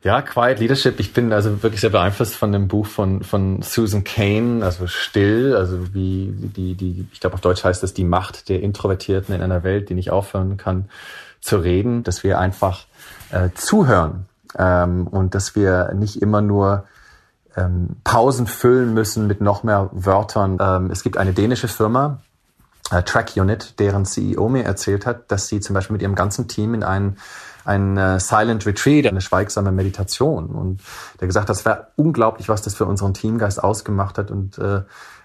Ja, 0.03 0.23
Quiet 0.23 0.61
Leadership. 0.61 0.99
Ich 0.99 1.13
bin 1.13 1.31
also 1.31 1.63
wirklich 1.63 1.83
sehr 1.83 1.91
beeinflusst 1.91 2.35
von 2.35 2.53
dem 2.53 2.69
Buch 2.69 2.87
von, 2.87 3.23
von 3.23 3.61
Susan 3.61 4.03
Kane, 4.03 4.65
also 4.65 4.87
Still, 4.87 5.55
also 5.55 5.93
wie 5.93 6.33
die, 6.33 6.75
die, 6.75 7.07
ich 7.13 7.21
glaube 7.21 7.35
auf 7.35 7.43
Deutsch 7.43 7.65
heißt 7.65 7.85
es 7.85 7.93
die 7.93 8.05
Macht 8.05 8.49
der 8.49 8.63
Introvertierten 8.63 9.35
in 9.35 9.43
einer 9.43 9.63
Welt, 9.63 9.91
die 9.91 9.95
nicht 9.95 10.11
aufhören 10.11 10.57
kann 10.57 10.89
zu 11.43 11.59
reden, 11.59 12.03
dass 12.03 12.25
wir 12.25 12.39
einfach 12.39 12.87
äh, 13.31 13.51
zuhören 13.55 14.27
ähm, 14.57 15.07
und 15.07 15.35
dass 15.35 15.55
wir 15.55 15.93
nicht 15.93 16.23
immer 16.23 16.41
nur 16.41 16.85
ähm, 17.55 17.97
Pausen 18.03 18.47
füllen 18.47 18.95
müssen 18.95 19.27
mit 19.27 19.43
noch 19.43 19.65
mehr 19.65 19.91
Wörtern. 19.93 20.57
Ähm, 20.61 20.91
es 20.91 21.03
gibt 21.03 21.19
eine 21.19 21.35
dänische 21.35 21.69
Firma, 21.69 22.21
äh, 22.91 23.03
Track 23.03 23.33
Unit, 23.37 23.79
deren 23.79 24.07
CEO 24.07 24.49
mir 24.49 24.65
erzählt 24.65 25.05
hat, 25.05 25.31
dass 25.31 25.49
sie 25.49 25.61
zum 25.61 25.75
Beispiel 25.75 25.93
mit 25.93 26.03
ihrem 26.03 26.15
ganzen 26.15 26.49
Team 26.49 26.73
in 26.73 26.85
einen 26.85 27.19
ein 27.65 27.97
äh, 27.97 28.21
Silent 28.21 28.67
Retreat, 28.67 29.07
eine 29.07 29.21
schweigsame 29.21 29.73
Meditation. 29.73 30.47
Und 30.47 30.81
der 31.21 31.27
gesagt, 31.27 31.49
das 31.49 31.65
wäre 31.65 31.89
unglaublich, 31.97 32.49
was 32.49 32.63
das 32.63 32.75
für 32.75 32.87
unseren 32.87 33.15
Teamgeist 33.15 33.63
ausgemacht 33.63 34.19
hat 34.19 34.31
und 34.31 34.59
äh, 34.59 34.83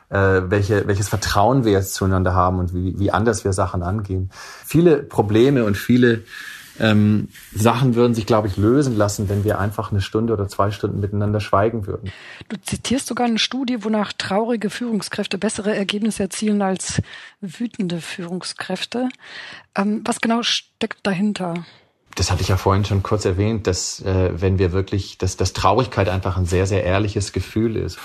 äh, 0.10 0.50
welche, 0.50 0.88
welches 0.88 1.10
Vertrauen 1.10 1.66
wir 1.66 1.72
jetzt 1.72 1.94
zueinander 1.94 2.34
haben 2.34 2.60
und 2.60 2.74
wie, 2.74 3.00
wie 3.00 3.12
anders 3.12 3.44
wir 3.44 3.54
Sachen 3.54 3.84
angehen. 3.84 4.30
Viele 4.66 4.98
Probleme 4.98 5.66
und 5.66 5.78
viele 5.78 6.24
ähm, 6.80 7.30
Sachen 7.54 7.96
würden 7.96 8.14
sich, 8.14 8.26
glaube 8.26 8.48
ich, 8.48 8.58
lösen 8.58 8.98
lassen, 8.98 9.30
wenn 9.30 9.44
wir 9.44 9.60
einfach 9.60 9.92
eine 9.92 10.02
Stunde 10.02 10.34
oder 10.34 10.48
zwei 10.48 10.72
Stunden 10.72 11.00
miteinander 11.00 11.40
schweigen 11.40 11.88
würden. 11.88 12.12
Du 12.50 12.58
zitierst 12.62 13.08
sogar 13.08 13.28
eine 13.28 13.40
Studie, 13.40 13.84
wonach 13.84 14.12
traurige 14.14 14.70
Führungskräfte 14.70 15.38
bessere 15.38 15.76
Ergebnisse 15.76 16.24
erzielen 16.24 16.62
als 16.62 17.02
wütende 17.40 18.02
Führungskräfte. 18.02 19.10
Ähm, 19.76 20.02
was 20.04 20.20
genau 20.20 20.44
steckt 20.44 21.00
dahinter? 21.04 21.66
Das 22.16 22.32
hatte 22.32 22.42
ich 22.42 22.48
ja 22.48 22.58
vorhin 22.58 22.86
schon 22.86 23.04
kurz 23.04 23.26
erwähnt, 23.26 23.68
dass 23.68 24.02
äh, 24.02 24.32
wenn 24.36 24.58
wir 24.58 24.72
wirklich, 24.72 25.18
dass, 25.18 25.38
dass 25.38 25.54
Traurigkeit 25.54 26.10
einfach 26.10 26.38
ein 26.38 26.46
sehr, 26.46 26.66
sehr 26.66 26.84
ehrliches 26.84 27.34
Gefühl 27.34 27.76
ist. 27.76 28.00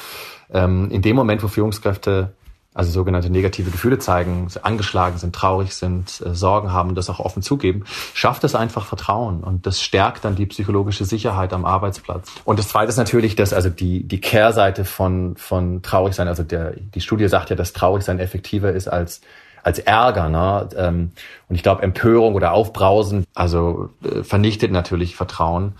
Ähm, 0.52 0.90
in 0.90 1.02
dem 1.02 1.16
Moment, 1.16 1.42
wo 1.42 1.48
Führungskräfte 1.48 2.32
also 2.72 2.92
sogenannte 2.92 3.30
negative 3.30 3.70
Gefühle 3.70 3.98
zeigen, 3.98 4.46
angeschlagen 4.62 5.18
sind, 5.18 5.34
traurig 5.34 5.74
sind, 5.74 6.22
äh, 6.24 6.34
Sorgen 6.34 6.72
haben 6.72 6.94
das 6.94 7.10
auch 7.10 7.18
offen 7.18 7.42
zugeben, 7.42 7.84
schafft 8.14 8.44
es 8.44 8.54
einfach 8.54 8.86
Vertrauen 8.86 9.42
und 9.42 9.66
das 9.66 9.82
stärkt 9.82 10.24
dann 10.24 10.36
die 10.36 10.46
psychologische 10.46 11.04
Sicherheit 11.04 11.52
am 11.52 11.64
Arbeitsplatz. 11.64 12.30
Und 12.44 12.60
das 12.60 12.68
Zweite 12.68 12.90
ist 12.90 12.96
natürlich, 12.96 13.34
dass 13.34 13.52
also 13.52 13.70
die 13.70 14.06
die 14.06 14.20
Kehrseite 14.20 14.84
von 14.84 15.36
von 15.36 15.82
traurig 15.82 16.14
sein, 16.14 16.28
also 16.28 16.44
der 16.44 16.74
die 16.76 17.00
Studie 17.00 17.28
sagt 17.28 17.50
ja, 17.50 17.56
dass 17.56 17.72
traurig 17.72 18.04
sein 18.04 18.20
effektiver 18.20 18.72
ist 18.72 18.86
als 18.86 19.20
als 19.62 19.78
Ärger. 19.78 20.28
Ne? 20.28 20.68
Ähm, 20.76 21.12
und 21.48 21.56
ich 21.56 21.62
glaube, 21.62 21.82
Empörung 21.82 22.34
oder 22.34 22.52
Aufbrausen, 22.52 23.24
also 23.34 23.90
äh, 24.04 24.22
vernichtet 24.22 24.72
natürlich 24.72 25.16
Vertrauen, 25.16 25.74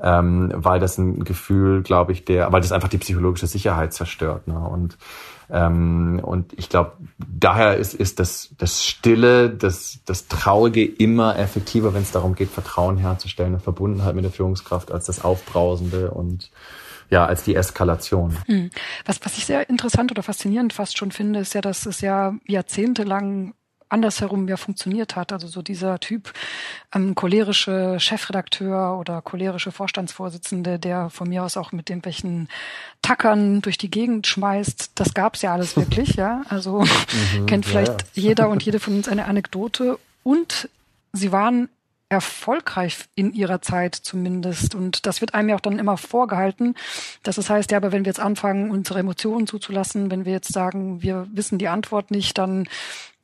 ähm, 0.00 0.52
weil 0.54 0.80
das 0.80 0.98
ein 0.98 1.24
Gefühl, 1.24 1.82
glaube 1.82 2.12
ich, 2.12 2.24
der, 2.24 2.52
weil 2.52 2.60
das 2.60 2.72
einfach 2.72 2.88
die 2.88 2.98
psychologische 2.98 3.46
Sicherheit 3.46 3.92
zerstört. 3.92 4.48
Ne? 4.48 4.58
Und 4.58 4.96
ähm, 5.50 6.20
und 6.22 6.52
ich 6.58 6.68
glaube, 6.68 6.92
daher 7.18 7.76
ist, 7.76 7.94
ist 7.94 8.18
das, 8.18 8.50
das 8.58 8.84
Stille, 8.84 9.50
das, 9.50 9.98
das 10.06 10.26
Traurige 10.26 10.84
immer 10.84 11.38
effektiver, 11.38 11.94
wenn 11.94 12.02
es 12.02 12.12
darum 12.12 12.34
geht, 12.34 12.50
Vertrauen 12.50 12.96
herzustellen 12.96 13.54
und 13.54 13.62
Verbundenheit 13.62 14.14
mit 14.14 14.24
der 14.24 14.32
Führungskraft, 14.32 14.90
als 14.90 15.06
das 15.06 15.22
Aufbrausende 15.24 16.10
und 16.10 16.50
ja, 17.14 17.24
als 17.24 17.44
die 17.44 17.54
Eskalation. 17.54 18.36
Hm. 18.46 18.70
Was, 19.04 19.20
was 19.24 19.38
ich 19.38 19.46
sehr 19.46 19.70
interessant 19.70 20.10
oder 20.10 20.24
faszinierend 20.24 20.72
fast 20.72 20.98
schon 20.98 21.12
finde, 21.12 21.38
ist 21.38 21.54
ja, 21.54 21.60
dass 21.60 21.86
es 21.86 22.00
ja 22.00 22.34
jahrzehntelang 22.44 23.54
andersherum 23.88 24.48
ja 24.48 24.56
funktioniert 24.56 25.14
hat. 25.14 25.32
Also 25.32 25.46
so 25.46 25.62
dieser 25.62 26.00
Typ 26.00 26.32
ähm, 26.92 27.14
cholerische 27.14 28.00
Chefredakteur 28.00 28.98
oder 28.98 29.22
cholerische 29.22 29.70
Vorstandsvorsitzende, 29.70 30.80
der 30.80 31.08
von 31.08 31.28
mir 31.28 31.44
aus 31.44 31.56
auch 31.56 31.70
mit 31.70 31.88
irgendwelchen 31.88 32.48
Tackern 33.00 33.62
durch 33.62 33.78
die 33.78 33.92
Gegend 33.92 34.26
schmeißt, 34.26 34.92
das 34.96 35.14
gab's 35.14 35.40
ja 35.42 35.52
alles 35.52 35.76
wirklich, 35.76 36.16
ja. 36.16 36.42
Also 36.48 36.80
mhm, 37.38 37.46
kennt 37.46 37.64
vielleicht 37.64 38.02
ja, 38.16 38.22
ja. 38.22 38.28
jeder 38.28 38.48
und 38.48 38.64
jede 38.64 38.80
von 38.80 38.96
uns 38.96 39.06
eine 39.06 39.26
Anekdote. 39.26 40.00
Und 40.24 40.68
sie 41.12 41.30
waren 41.30 41.68
erfolgreich 42.08 42.98
in 43.14 43.32
ihrer 43.32 43.62
Zeit 43.62 43.94
zumindest. 43.94 44.74
Und 44.74 45.06
das 45.06 45.20
wird 45.20 45.34
einem 45.34 45.48
ja 45.48 45.56
auch 45.56 45.60
dann 45.60 45.78
immer 45.78 45.96
vorgehalten. 45.96 46.74
Dass 47.22 47.38
es 47.38 47.50
heißt, 47.50 47.70
ja, 47.70 47.78
aber 47.78 47.92
wenn 47.92 48.04
wir 48.04 48.10
jetzt 48.10 48.20
anfangen, 48.20 48.70
unsere 48.70 49.00
Emotionen 49.00 49.46
zuzulassen, 49.46 50.10
wenn 50.10 50.24
wir 50.24 50.32
jetzt 50.32 50.52
sagen, 50.52 51.02
wir 51.02 51.26
wissen 51.32 51.58
die 51.58 51.68
Antwort 51.68 52.10
nicht, 52.10 52.38
dann 52.38 52.68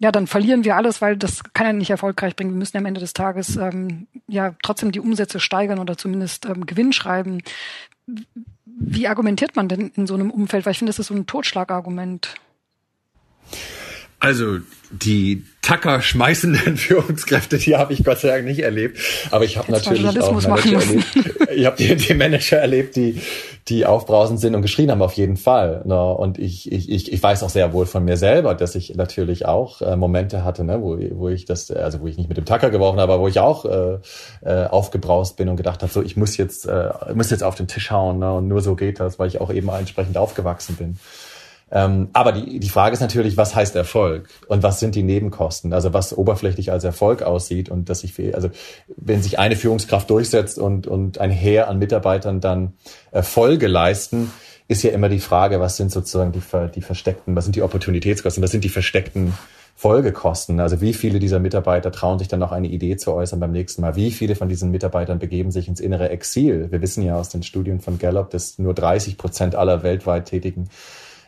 ja, 0.02 0.10
dann 0.10 0.26
verlieren 0.26 0.64
wir 0.64 0.76
alles, 0.76 1.02
weil 1.02 1.18
das 1.18 1.42
kann 1.52 1.66
ja 1.66 1.72
nicht 1.74 1.90
erfolgreich 1.90 2.34
bringen. 2.34 2.52
Wir 2.52 2.58
müssen 2.58 2.78
am 2.78 2.86
Ende 2.86 3.00
des 3.00 3.12
Tages 3.12 3.56
ähm, 3.56 4.06
ja 4.28 4.54
trotzdem 4.62 4.92
die 4.92 5.00
Umsätze 5.00 5.40
steigern 5.40 5.78
oder 5.78 5.98
zumindest 5.98 6.46
ähm, 6.46 6.64
Gewinn 6.64 6.94
schreiben. 6.94 7.42
Wie 8.64 9.08
argumentiert 9.08 9.56
man 9.56 9.68
denn 9.68 9.92
in 9.94 10.06
so 10.06 10.14
einem 10.14 10.30
Umfeld? 10.30 10.64
Weil 10.64 10.72
ich 10.72 10.78
finde, 10.78 10.88
das 10.88 10.98
ist 10.98 11.08
so 11.08 11.14
ein 11.14 11.26
Totschlagargument. 11.26 12.34
Also 14.20 14.58
die 14.90 15.44
Tacker 15.62 16.02
schmeißenden 16.02 16.76
Führungskräfte, 16.76 17.56
die 17.56 17.76
habe 17.76 17.92
ich 17.94 18.04
Gott 18.04 18.18
sei 18.18 18.28
Dank 18.28 18.44
nicht 18.44 18.60
erlebt. 18.60 18.98
Aber 19.30 19.44
ich 19.44 19.56
habe 19.56 19.72
natürlich 19.72 20.20
auch 20.20 20.32
Manager 20.32 20.80
erlebt. 20.80 21.06
Ich 21.54 21.64
habe 21.64 21.76
die, 21.76 21.96
die, 21.96 22.14
Manager 22.14 22.58
erlebt, 22.58 22.96
die, 22.96 23.20
die 23.68 23.86
aufbrausend 23.86 24.40
sind 24.40 24.54
und 24.54 24.62
geschrien 24.62 24.90
haben 24.90 25.00
auf 25.00 25.14
jeden 25.14 25.36
Fall. 25.36 25.82
Ne? 25.86 26.12
Und 26.14 26.38
ich, 26.38 26.70
ich, 26.70 27.12
ich, 27.12 27.22
weiß 27.22 27.42
auch 27.42 27.50
sehr 27.50 27.72
wohl 27.72 27.86
von 27.86 28.04
mir 28.04 28.16
selber, 28.16 28.54
dass 28.54 28.74
ich 28.74 28.94
natürlich 28.94 29.46
auch 29.46 29.80
äh, 29.80 29.96
Momente 29.96 30.44
hatte, 30.44 30.64
ne, 30.64 30.82
wo, 30.82 30.98
wo 31.12 31.28
ich 31.28 31.44
das, 31.44 31.70
also 31.70 32.00
wo 32.00 32.06
ich 32.06 32.16
nicht 32.16 32.28
mit 32.28 32.36
dem 32.36 32.44
Tacker 32.44 32.70
geworfen 32.70 33.00
habe, 33.00 33.12
aber 33.12 33.22
wo 33.22 33.28
ich 33.28 33.38
auch 33.38 33.64
äh, 33.64 33.98
äh, 34.42 34.66
aufgebraust 34.66 35.36
bin 35.36 35.48
und 35.48 35.56
gedacht 35.56 35.82
habe, 35.82 35.92
so 35.92 36.02
ich 36.02 36.16
muss 36.16 36.36
jetzt, 36.36 36.66
äh, 36.66 36.90
muss 37.14 37.30
jetzt 37.30 37.42
auf 37.42 37.54
den 37.54 37.68
Tisch 37.68 37.90
hauen. 37.90 38.18
Ne? 38.18 38.32
Und 38.34 38.48
nur 38.48 38.60
so 38.60 38.74
geht 38.74 39.00
das, 39.00 39.18
weil 39.18 39.28
ich 39.28 39.40
auch 39.40 39.52
eben 39.52 39.68
entsprechend 39.68 40.18
aufgewachsen 40.18 40.76
bin. 40.76 40.98
Ähm, 41.72 42.08
aber 42.12 42.32
die, 42.32 42.58
die 42.58 42.68
Frage 42.68 42.94
ist 42.94 43.00
natürlich, 43.00 43.36
was 43.36 43.54
heißt 43.54 43.76
Erfolg 43.76 44.28
und 44.48 44.62
was 44.62 44.80
sind 44.80 44.94
die 44.94 45.02
Nebenkosten? 45.02 45.72
Also 45.72 45.92
was 45.92 46.16
oberflächlich 46.16 46.72
als 46.72 46.84
Erfolg 46.84 47.22
aussieht 47.22 47.68
und 47.68 47.88
dass 47.88 48.00
sich, 48.00 48.14
also 48.34 48.50
wenn 48.96 49.22
sich 49.22 49.38
eine 49.38 49.56
Führungskraft 49.56 50.10
durchsetzt 50.10 50.58
und, 50.58 50.86
und 50.86 51.18
ein 51.18 51.30
Heer 51.30 51.68
an 51.68 51.78
Mitarbeitern 51.78 52.40
dann 52.40 52.74
Erfolge 53.12 53.68
leisten, 53.68 54.32
ist 54.66 54.82
ja 54.82 54.90
immer 54.90 55.08
die 55.08 55.20
Frage, 55.20 55.60
was 55.60 55.76
sind 55.76 55.90
sozusagen 55.90 56.32
die, 56.32 56.42
die 56.74 56.82
versteckten, 56.82 57.34
was 57.36 57.44
sind 57.44 57.56
die 57.56 57.62
Opportunitätskosten, 57.62 58.42
was 58.42 58.50
sind 58.50 58.64
die 58.64 58.68
versteckten 58.68 59.34
Folgekosten. 59.76 60.60
Also 60.60 60.80
wie 60.80 60.92
viele 60.92 61.18
dieser 61.18 61.38
Mitarbeiter 61.38 61.90
trauen 61.90 62.18
sich 62.18 62.28
dann 62.28 62.40
noch 62.40 62.52
eine 62.52 62.68
Idee 62.68 62.96
zu 62.96 63.14
äußern 63.14 63.40
beim 63.40 63.50
nächsten 63.50 63.80
Mal? 63.80 63.96
Wie 63.96 64.10
viele 64.10 64.36
von 64.36 64.48
diesen 64.48 64.70
Mitarbeitern 64.70 65.18
begeben 65.18 65.50
sich 65.50 65.68
ins 65.68 65.80
innere 65.80 66.10
Exil? 66.10 66.70
Wir 66.70 66.82
wissen 66.82 67.02
ja 67.02 67.16
aus 67.16 67.30
den 67.30 67.42
Studien 67.42 67.80
von 67.80 67.98
Gallup, 67.98 68.30
dass 68.30 68.58
nur 68.58 68.74
30 68.74 69.16
Prozent 69.16 69.54
aller 69.54 69.82
weltweit 69.82 70.26
tätigen 70.26 70.68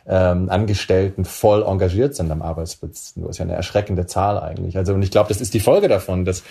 ähm, 0.07 0.49
Angestellten 0.49 1.25
voll 1.25 1.63
engagiert 1.63 2.15
sind 2.15 2.31
am 2.31 2.41
Arbeitsplatz. 2.41 3.13
Das 3.15 3.29
ist 3.29 3.37
ja 3.37 3.45
eine 3.45 3.55
erschreckende 3.55 4.05
Zahl 4.05 4.39
eigentlich. 4.39 4.77
Also 4.77 4.93
und 4.93 5.01
ich 5.01 5.11
glaube, 5.11 5.29
das 5.29 5.41
ist 5.41 5.53
die 5.53 5.59
Folge 5.59 5.87
davon, 5.87 6.25
dass 6.25 6.43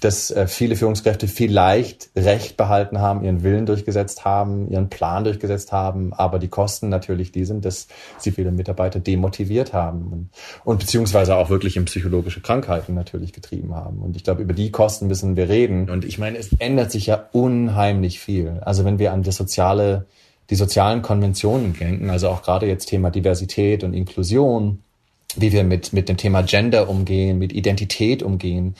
dass 0.00 0.30
äh, 0.30 0.46
viele 0.46 0.76
Führungskräfte 0.76 1.28
vielleicht 1.28 2.10
Recht 2.16 2.56
behalten 2.56 3.00
haben, 3.00 3.24
ihren 3.24 3.42
Willen 3.42 3.66
durchgesetzt 3.66 4.24
haben, 4.24 4.70
ihren 4.70 4.88
Plan 4.88 5.24
durchgesetzt 5.24 5.72
haben, 5.72 6.12
aber 6.12 6.38
die 6.38 6.48
Kosten 6.48 6.88
natürlich 6.88 7.32
die 7.32 7.44
sind, 7.44 7.64
dass 7.64 7.88
sie 8.18 8.30
viele 8.30 8.52
Mitarbeiter 8.52 9.00
demotiviert 9.00 9.72
haben 9.72 10.08
und, 10.12 10.30
und 10.64 10.78
beziehungsweise 10.78 11.36
auch 11.36 11.50
wirklich 11.50 11.76
in 11.76 11.84
psychologische 11.84 12.40
Krankheiten 12.40 12.94
natürlich 12.94 13.32
getrieben 13.32 13.74
haben. 13.74 13.98
Und 14.00 14.16
ich 14.16 14.24
glaube, 14.24 14.42
über 14.42 14.54
die 14.54 14.70
Kosten 14.70 15.06
müssen 15.06 15.36
wir 15.36 15.48
reden. 15.48 15.90
Und 15.90 16.04
ich 16.04 16.18
meine, 16.18 16.38
es 16.38 16.52
ändert 16.58 16.92
sich 16.92 17.06
ja 17.06 17.28
unheimlich 17.32 18.20
viel. 18.20 18.60
Also 18.64 18.84
wenn 18.84 18.98
wir 18.98 19.12
an 19.12 19.22
das 19.22 19.36
soziale, 19.36 20.06
die 20.50 20.56
sozialen 20.56 21.02
Konventionen 21.02 21.74
denken, 21.74 22.10
also 22.10 22.28
auch 22.28 22.42
gerade 22.42 22.66
jetzt 22.66 22.86
Thema 22.86 23.10
Diversität 23.10 23.84
und 23.84 23.94
Inklusion, 23.94 24.82
wie 25.36 25.52
wir 25.52 25.64
mit, 25.64 25.92
mit 25.92 26.08
dem 26.08 26.16
Thema 26.16 26.42
Gender 26.42 26.88
umgehen, 26.88 27.38
mit 27.38 27.52
Identität 27.52 28.22
umgehen, 28.22 28.74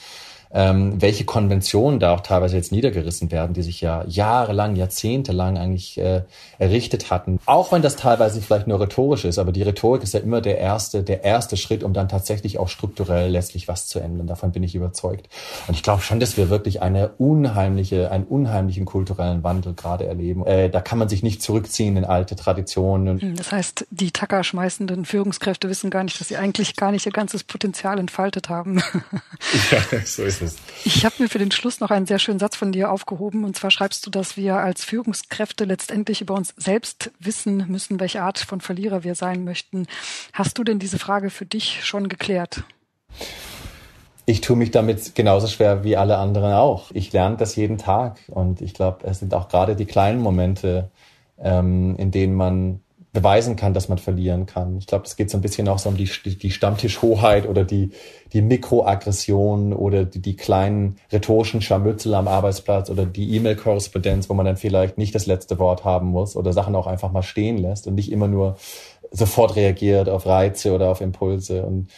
ähm, 0.51 0.99
welche 1.01 1.25
Konventionen 1.25 1.99
da 1.99 2.13
auch 2.13 2.21
teilweise 2.21 2.55
jetzt 2.55 2.71
niedergerissen 2.71 3.31
werden, 3.31 3.53
die 3.53 3.61
sich 3.61 3.81
ja 3.81 4.03
jahrelang, 4.07 4.75
jahrzehntelang 4.75 5.57
eigentlich 5.57 5.97
äh, 5.99 6.23
errichtet 6.57 7.11
hatten. 7.11 7.39
Auch 7.45 7.71
wenn 7.71 7.81
das 7.81 7.95
teilweise 7.95 8.41
vielleicht 8.41 8.67
nur 8.67 8.79
rhetorisch 8.79 9.25
ist, 9.25 9.37
aber 9.37 9.51
die 9.51 9.61
Rhetorik 9.61 10.01
ist 10.01 10.13
ja 10.13 10.19
immer 10.19 10.41
der 10.41 10.57
erste, 10.57 11.03
der 11.03 11.23
erste 11.23 11.55
Schritt, 11.55 11.83
um 11.83 11.93
dann 11.93 12.09
tatsächlich 12.09 12.57
auch 12.57 12.67
strukturell 12.67 13.29
letztlich 13.29 13.67
was 13.67 13.87
zu 13.87 13.99
ändern. 13.99 14.25
Davon 14.27 14.51
bin 14.51 14.63
ich 14.63 14.73
überzeugt. 14.73 15.29
Und 15.67 15.75
ich 15.75 15.83
glaube 15.83 16.01
schon, 16.01 16.19
dass 16.19 16.35
wir 16.35 16.49
wirklich 16.49 16.81
eine 16.81 17.09
unheimliche, 17.17 18.11
einen 18.11 18.23
unheimlichen 18.23 18.85
kulturellen 18.85 19.43
Wandel 19.43 19.73
gerade 19.73 20.07
erleben. 20.07 20.45
Äh, 20.45 20.69
da 20.69 20.81
kann 20.81 20.97
man 20.97 21.09
sich 21.09 21.21
nicht 21.21 21.43
zurückziehen 21.43 21.95
in 21.95 22.05
alte 22.05 22.35
Traditionen. 22.35 23.21
Hm, 23.21 23.35
das 23.35 23.51
heißt, 23.51 23.85
die 23.91 24.11
Tacker 24.11 24.43
schmeißenden 24.43 25.05
Führungskräfte 25.05 25.69
wissen 25.69 25.91
gar 25.91 26.03
nicht, 26.03 26.19
dass 26.19 26.27
sie 26.27 26.37
eigentlich 26.37 26.75
gar 26.75 26.91
nicht 26.91 27.05
ihr 27.05 27.11
ganzes 27.11 27.43
Potenzial 27.43 27.99
entfaltet 27.99 28.49
haben. 28.49 28.81
ja, 29.71 29.99
so 30.05 30.23
ist 30.23 30.38
es. 30.41 30.57
Ich 30.83 31.05
habe 31.05 31.15
mir 31.19 31.29
für 31.29 31.39
den 31.39 31.51
Schluss 31.51 31.79
noch 31.79 31.91
einen 31.91 32.05
sehr 32.05 32.19
schönen 32.19 32.39
Satz 32.39 32.55
von 32.55 32.71
dir 32.71 32.91
aufgehoben. 32.91 33.43
Und 33.43 33.55
zwar 33.55 33.71
schreibst 33.71 34.05
du, 34.05 34.09
dass 34.09 34.37
wir 34.37 34.57
als 34.57 34.83
Führungskräfte 34.83 35.65
letztendlich 35.65 36.21
über 36.21 36.33
uns 36.33 36.53
selbst 36.57 37.11
wissen 37.19 37.65
müssen, 37.67 37.99
welche 37.99 38.21
Art 38.21 38.39
von 38.39 38.61
Verlierer 38.61 39.03
wir 39.03 39.15
sein 39.15 39.43
möchten. 39.43 39.87
Hast 40.33 40.57
du 40.57 40.63
denn 40.63 40.79
diese 40.79 40.99
Frage 40.99 41.29
für 41.29 41.45
dich 41.45 41.85
schon 41.85 42.09
geklärt? 42.09 42.63
Ich 44.25 44.41
tue 44.41 44.55
mich 44.55 44.69
damit 44.69 45.15
genauso 45.15 45.47
schwer 45.47 45.83
wie 45.83 45.97
alle 45.97 46.17
anderen 46.17 46.53
auch. 46.53 46.91
Ich 46.93 47.11
lerne 47.11 47.37
das 47.37 47.55
jeden 47.55 47.77
Tag. 47.77 48.19
Und 48.27 48.61
ich 48.61 48.73
glaube, 48.73 49.07
es 49.07 49.19
sind 49.19 49.33
auch 49.33 49.49
gerade 49.49 49.75
die 49.75 49.85
kleinen 49.85 50.21
Momente, 50.21 50.91
ähm, 51.39 51.95
in 51.97 52.11
denen 52.11 52.35
man 52.35 52.81
beweisen 53.11 53.55
kann, 53.55 53.73
dass 53.73 53.89
man 53.89 53.97
verlieren 53.97 54.45
kann. 54.45 54.77
Ich 54.77 54.85
glaube, 54.85 55.05
es 55.05 55.15
geht 55.15 55.31
so 55.31 55.37
ein 55.37 55.41
bisschen 55.41 55.67
auch 55.67 55.79
so 55.79 55.89
um 55.89 55.97
die, 55.97 56.09
die 56.25 56.51
Stammtischhoheit 56.51 57.47
oder 57.47 57.63
die, 57.63 57.89
die 58.33 58.43
Mikroaggression 58.43 59.73
oder 59.73 60.05
die, 60.05 60.21
die 60.21 60.35
kleinen 60.35 60.97
rhetorischen 61.11 61.61
Scharmützel 61.61 62.13
am 62.13 62.27
Arbeitsplatz 62.27 62.91
oder 62.91 63.05
die 63.05 63.35
E-Mail-Korrespondenz, 63.35 64.29
wo 64.29 64.35
man 64.35 64.45
dann 64.45 64.57
vielleicht 64.57 64.99
nicht 64.99 65.15
das 65.15 65.25
letzte 65.25 65.57
Wort 65.57 65.85
haben 65.85 66.07
muss 66.09 66.35
oder 66.35 66.53
Sachen 66.53 66.75
auch 66.75 66.85
einfach 66.85 67.11
mal 67.11 67.23
stehen 67.23 67.57
lässt 67.57 67.87
und 67.87 67.95
nicht 67.95 68.11
immer 68.11 68.27
nur 68.27 68.57
sofort 69.11 69.55
reagiert 69.55 70.07
auf 70.07 70.27
Reize 70.27 70.71
oder 70.71 70.89
auf 70.89 71.01
Impulse. 71.01 71.63
Und 71.63 71.89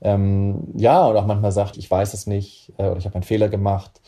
ähm, 0.00 0.72
ja, 0.76 1.06
und 1.06 1.16
auch 1.16 1.26
manchmal 1.26 1.52
sagt, 1.52 1.76
ich 1.76 1.88
weiß 1.88 2.12
es 2.12 2.26
nicht 2.26 2.72
äh, 2.76 2.88
oder 2.88 2.98
ich 2.98 3.04
habe 3.04 3.14
einen 3.14 3.22
Fehler 3.22 3.48
gemacht. 3.48 4.00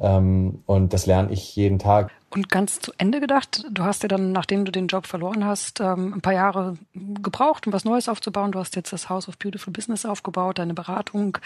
Ähm, 0.00 0.62
und 0.66 0.92
das 0.92 1.06
lerne 1.06 1.32
ich 1.32 1.56
jeden 1.56 1.78
Tag. 1.78 2.10
Und 2.30 2.50
ganz 2.50 2.80
zu 2.80 2.92
Ende 2.98 3.20
gedacht, 3.20 3.64
du 3.70 3.84
hast 3.84 4.02
ja 4.02 4.08
dann, 4.08 4.32
nachdem 4.32 4.64
du 4.64 4.70
den 4.70 4.86
Job 4.86 5.06
verloren 5.06 5.44
hast, 5.44 5.80
ähm, 5.80 6.12
ein 6.14 6.20
paar 6.20 6.34
Jahre 6.34 6.76
gebraucht, 6.94 7.66
um 7.66 7.72
was 7.72 7.84
Neues 7.84 8.08
aufzubauen. 8.08 8.52
Du 8.52 8.58
hast 8.58 8.76
jetzt 8.76 8.92
das 8.92 9.08
House 9.08 9.28
of 9.28 9.38
Beautiful 9.38 9.72
Business 9.72 10.04
aufgebaut, 10.04 10.58
deine 10.58 10.74
Beratung. 10.74 11.38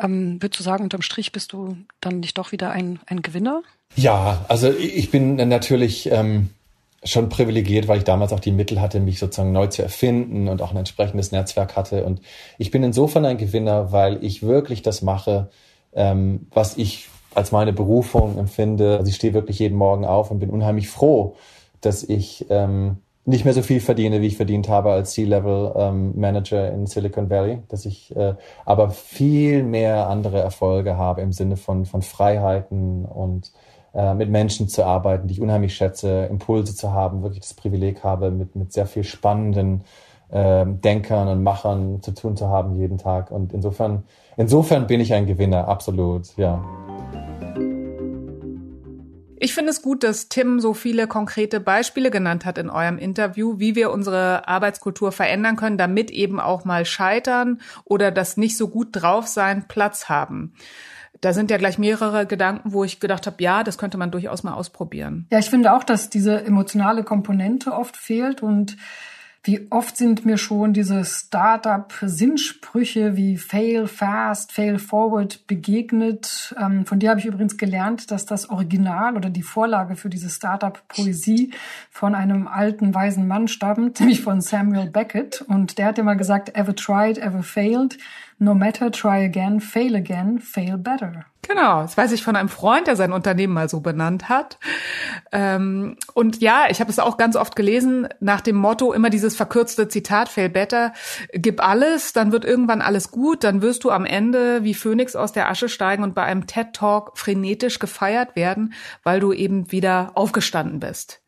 Ähm, 0.00 0.40
würdest 0.40 0.58
du 0.58 0.64
sagen, 0.64 0.84
unterm 0.84 1.02
Strich 1.02 1.32
bist 1.32 1.52
du 1.52 1.76
dann 2.00 2.20
nicht 2.20 2.38
doch 2.38 2.50
wieder 2.50 2.70
ein, 2.70 2.98
ein 3.06 3.20
Gewinner? 3.22 3.62
Ja, 3.94 4.44
also 4.48 4.70
ich 4.70 5.10
bin 5.10 5.36
natürlich 5.36 6.10
ähm, 6.10 6.48
schon 7.04 7.28
privilegiert, 7.28 7.88
weil 7.88 7.98
ich 7.98 8.04
damals 8.04 8.32
auch 8.32 8.40
die 8.40 8.52
Mittel 8.52 8.80
hatte, 8.80 9.00
mich 9.00 9.18
sozusagen 9.18 9.52
neu 9.52 9.66
zu 9.66 9.82
erfinden 9.82 10.48
und 10.48 10.62
auch 10.62 10.70
ein 10.70 10.78
entsprechendes 10.78 11.30
Netzwerk 11.30 11.76
hatte. 11.76 12.04
Und 12.04 12.22
ich 12.58 12.70
bin 12.70 12.82
insofern 12.82 13.26
ein 13.26 13.38
Gewinner, 13.38 13.92
weil 13.92 14.24
ich 14.24 14.42
wirklich 14.42 14.80
das 14.80 15.02
mache, 15.02 15.50
ähm, 15.92 16.46
was 16.52 16.78
ich 16.78 17.08
als 17.34 17.52
meine 17.52 17.72
Berufung 17.72 18.38
empfinde. 18.38 18.98
Also 18.98 19.08
ich 19.08 19.16
stehe 19.16 19.34
wirklich 19.34 19.58
jeden 19.58 19.76
Morgen 19.76 20.04
auf 20.04 20.30
und 20.30 20.38
bin 20.38 20.50
unheimlich 20.50 20.88
froh, 20.88 21.36
dass 21.80 22.02
ich 22.02 22.46
ähm, 22.50 22.98
nicht 23.24 23.44
mehr 23.44 23.54
so 23.54 23.62
viel 23.62 23.80
verdiene, 23.80 24.20
wie 24.20 24.26
ich 24.26 24.36
verdient 24.36 24.68
habe 24.68 24.90
als 24.90 25.12
C-Level 25.12 25.72
ähm, 25.76 26.12
Manager 26.18 26.72
in 26.72 26.86
Silicon 26.86 27.30
Valley, 27.30 27.62
dass 27.68 27.86
ich 27.86 28.14
äh, 28.16 28.34
aber 28.64 28.90
viel 28.90 29.62
mehr 29.62 30.08
andere 30.08 30.40
Erfolge 30.40 30.96
habe 30.96 31.20
im 31.20 31.32
Sinne 31.32 31.56
von, 31.56 31.86
von 31.86 32.02
Freiheiten 32.02 33.04
und 33.04 33.52
äh, 33.94 34.14
mit 34.14 34.28
Menschen 34.28 34.68
zu 34.68 34.84
arbeiten, 34.84 35.28
die 35.28 35.34
ich 35.34 35.40
unheimlich 35.40 35.74
schätze, 35.74 36.24
Impulse 36.24 36.74
zu 36.74 36.92
haben, 36.92 37.22
wirklich 37.22 37.40
das 37.40 37.54
Privileg 37.54 38.02
habe, 38.02 38.30
mit, 38.30 38.56
mit 38.56 38.72
sehr 38.72 38.86
viel 38.86 39.04
spannenden 39.04 39.82
äh, 40.30 40.64
Denkern 40.66 41.28
und 41.28 41.44
Machern 41.44 42.02
zu 42.02 42.12
tun 42.12 42.36
zu 42.36 42.48
haben 42.48 42.74
jeden 42.74 42.98
Tag. 42.98 43.30
Und 43.30 43.52
insofern, 43.52 44.02
insofern 44.36 44.88
bin 44.88 45.00
ich 45.00 45.12
ein 45.14 45.26
Gewinner, 45.26 45.68
absolut, 45.68 46.36
ja. 46.36 46.64
Ich 49.42 49.54
finde 49.54 49.70
es 49.70 49.82
gut, 49.82 50.04
dass 50.04 50.28
Tim 50.28 50.60
so 50.60 50.72
viele 50.72 51.08
konkrete 51.08 51.58
Beispiele 51.58 52.12
genannt 52.12 52.44
hat 52.44 52.58
in 52.58 52.70
eurem 52.70 52.96
Interview, 52.96 53.58
wie 53.58 53.74
wir 53.74 53.90
unsere 53.90 54.46
Arbeitskultur 54.46 55.10
verändern 55.10 55.56
können, 55.56 55.76
damit 55.76 56.12
eben 56.12 56.38
auch 56.38 56.64
mal 56.64 56.84
Scheitern 56.84 57.60
oder 57.84 58.12
das 58.12 58.36
nicht 58.36 58.56
so 58.56 58.68
gut 58.68 58.90
drauf 58.92 59.26
sein 59.26 59.66
Platz 59.66 60.08
haben. 60.08 60.54
Da 61.20 61.32
sind 61.32 61.50
ja 61.50 61.56
gleich 61.56 61.76
mehrere 61.76 62.24
Gedanken, 62.24 62.72
wo 62.72 62.84
ich 62.84 63.00
gedacht 63.00 63.26
habe, 63.26 63.42
ja, 63.42 63.64
das 63.64 63.78
könnte 63.78 63.98
man 63.98 64.12
durchaus 64.12 64.44
mal 64.44 64.54
ausprobieren. 64.54 65.26
Ja, 65.32 65.40
ich 65.40 65.50
finde 65.50 65.72
auch, 65.72 65.82
dass 65.82 66.08
diese 66.08 66.44
emotionale 66.44 67.02
Komponente 67.02 67.72
oft 67.72 67.96
fehlt 67.96 68.44
und 68.44 68.76
wie 69.44 69.66
oft 69.70 69.96
sind 69.96 70.24
mir 70.24 70.38
schon 70.38 70.72
diese 70.72 71.04
Startup-Sinnsprüche 71.04 73.16
wie 73.16 73.36
Fail 73.36 73.88
Fast, 73.88 74.52
Fail 74.52 74.78
Forward 74.78 75.48
begegnet. 75.48 76.54
Ähm, 76.60 76.86
von 76.86 77.00
dir 77.00 77.10
habe 77.10 77.18
ich 77.18 77.26
übrigens 77.26 77.56
gelernt, 77.56 78.12
dass 78.12 78.24
das 78.24 78.50
Original 78.50 79.16
oder 79.16 79.30
die 79.30 79.42
Vorlage 79.42 79.96
für 79.96 80.08
diese 80.08 80.30
Startup-Poesie 80.30 81.50
von 81.90 82.14
einem 82.14 82.46
alten, 82.46 82.94
weisen 82.94 83.26
Mann 83.26 83.48
stammt, 83.48 83.98
nämlich 84.00 84.22
von 84.22 84.40
Samuel 84.40 84.90
Beckett. 84.90 85.42
Und 85.42 85.76
der 85.76 85.86
hat 85.86 85.98
immer 85.98 86.14
gesagt, 86.14 86.54
ever 86.54 86.76
tried, 86.76 87.18
ever 87.18 87.42
failed. 87.42 87.98
No 88.42 88.54
matter, 88.54 88.90
try 88.90 89.24
again, 89.24 89.60
fail 89.60 89.94
again, 89.94 90.40
fail 90.40 90.76
better. 90.76 91.26
Genau, 91.42 91.82
das 91.82 91.96
weiß 91.96 92.10
ich 92.10 92.24
von 92.24 92.34
einem 92.34 92.48
Freund, 92.48 92.88
der 92.88 92.96
sein 92.96 93.12
Unternehmen 93.12 93.52
mal 93.52 93.68
so 93.68 93.78
benannt 93.78 94.28
hat. 94.28 94.58
Ähm, 95.30 95.96
und 96.14 96.40
ja, 96.42 96.64
ich 96.68 96.80
habe 96.80 96.90
es 96.90 96.98
auch 96.98 97.18
ganz 97.18 97.36
oft 97.36 97.54
gelesen, 97.54 98.08
nach 98.18 98.40
dem 98.40 98.56
Motto 98.56 98.92
immer 98.92 99.10
dieses 99.10 99.36
verkürzte 99.36 99.86
Zitat, 99.86 100.28
fail 100.28 100.48
better, 100.48 100.92
gib 101.32 101.64
alles, 101.64 102.12
dann 102.14 102.32
wird 102.32 102.44
irgendwann 102.44 102.82
alles 102.82 103.12
gut, 103.12 103.44
dann 103.44 103.62
wirst 103.62 103.84
du 103.84 103.92
am 103.92 104.04
Ende 104.04 104.64
wie 104.64 104.74
Phönix 104.74 105.14
aus 105.14 105.30
der 105.30 105.48
Asche 105.48 105.68
steigen 105.68 106.02
und 106.02 106.16
bei 106.16 106.24
einem 106.24 106.48
TED-Talk 106.48 107.16
frenetisch 107.16 107.78
gefeiert 107.78 108.34
werden, 108.34 108.72
weil 109.04 109.20
du 109.20 109.32
eben 109.32 109.70
wieder 109.70 110.10
aufgestanden 110.16 110.80
bist. 110.80 111.21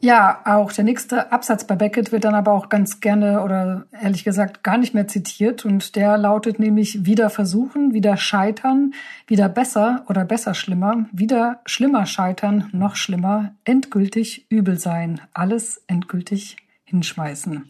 Ja, 0.00 0.42
auch 0.44 0.72
der 0.72 0.84
nächste 0.84 1.32
Absatz 1.32 1.66
bei 1.66 1.74
Beckett 1.74 2.12
wird 2.12 2.24
dann 2.24 2.34
aber 2.34 2.52
auch 2.52 2.68
ganz 2.68 3.00
gerne 3.00 3.42
oder 3.42 3.86
ehrlich 3.90 4.24
gesagt 4.24 4.62
gar 4.62 4.76
nicht 4.76 4.92
mehr 4.92 5.08
zitiert 5.08 5.64
und 5.64 5.96
der 5.96 6.18
lautet 6.18 6.58
nämlich 6.58 7.06
wieder 7.06 7.30
versuchen, 7.30 7.94
wieder 7.94 8.18
scheitern, 8.18 8.92
wieder 9.26 9.48
besser 9.48 10.04
oder 10.08 10.26
besser 10.26 10.52
schlimmer, 10.52 11.06
wieder 11.12 11.60
schlimmer 11.64 12.04
scheitern, 12.04 12.68
noch 12.72 12.94
schlimmer, 12.94 13.54
endgültig 13.64 14.46
übel 14.50 14.78
sein, 14.78 15.20
alles 15.32 15.82
endgültig 15.86 16.58
hinschmeißen. 16.84 17.64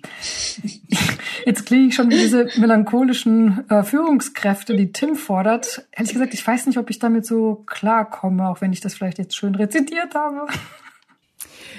Jetzt 1.46 1.64
klinge 1.64 1.86
ich 1.86 1.94
schon 1.94 2.10
wie 2.10 2.18
diese 2.18 2.48
melancholischen 2.58 3.70
äh, 3.70 3.84
Führungskräfte, 3.84 4.76
die 4.76 4.92
Tim 4.92 5.14
fordert. 5.14 5.86
Ehrlich 5.92 6.12
gesagt, 6.12 6.34
ich 6.34 6.46
weiß 6.46 6.66
nicht, 6.66 6.76
ob 6.76 6.90
ich 6.90 6.98
damit 6.98 7.24
so 7.24 7.62
klarkomme, 7.66 8.48
auch 8.48 8.60
wenn 8.60 8.72
ich 8.72 8.80
das 8.80 8.94
vielleicht 8.94 9.18
jetzt 9.18 9.36
schön 9.36 9.54
rezitiert 9.54 10.14
habe. 10.14 10.46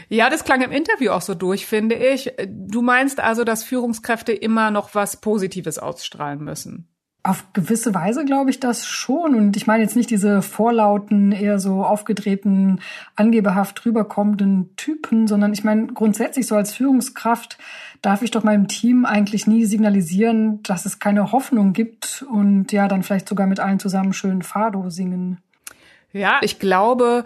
Ja, 0.09 0.29
das 0.29 0.43
klang 0.43 0.61
im 0.61 0.71
Interview 0.71 1.11
auch 1.11 1.21
so 1.21 1.33
durch, 1.35 1.65
finde 1.65 1.95
ich. 1.95 2.31
Du 2.47 2.81
meinst 2.81 3.19
also, 3.19 3.43
dass 3.43 3.63
Führungskräfte 3.63 4.31
immer 4.31 4.71
noch 4.71 4.95
was 4.95 5.17
Positives 5.17 5.79
ausstrahlen 5.79 6.43
müssen? 6.43 6.87
Auf 7.23 7.51
gewisse 7.51 7.93
Weise 7.93 8.23
glaube 8.23 8.49
ich 8.51 8.61
das 8.61 8.87
schon. 8.87 9.35
Und 9.35 9.57
ich 9.57 9.67
meine 9.67 9.83
jetzt 9.83 9.97
nicht 9.97 10.09
diese 10.09 10.41
vorlauten, 10.41 11.33
eher 11.33 11.59
so 11.59 11.83
aufgedrehten, 11.83 12.79
angeberhaft 13.17 13.85
rüberkommenden 13.85 14.75
Typen, 14.77 15.27
sondern 15.27 15.51
ich 15.51 15.65
meine 15.65 15.87
grundsätzlich 15.87 16.47
so 16.47 16.55
als 16.55 16.73
Führungskraft 16.73 17.57
darf 18.01 18.21
ich 18.21 18.31
doch 18.31 18.43
meinem 18.43 18.69
Team 18.69 19.05
eigentlich 19.05 19.45
nie 19.45 19.65
signalisieren, 19.65 20.63
dass 20.63 20.85
es 20.85 20.99
keine 20.99 21.33
Hoffnung 21.33 21.73
gibt 21.73 22.23
und 22.31 22.71
ja, 22.71 22.87
dann 22.87 23.03
vielleicht 23.03 23.27
sogar 23.27 23.47
mit 23.47 23.59
allen 23.59 23.79
zusammen 23.79 24.13
schön 24.13 24.41
Fado 24.41 24.89
singen. 24.89 25.41
Ja, 26.13 26.39
ich 26.41 26.59
glaube, 26.59 27.25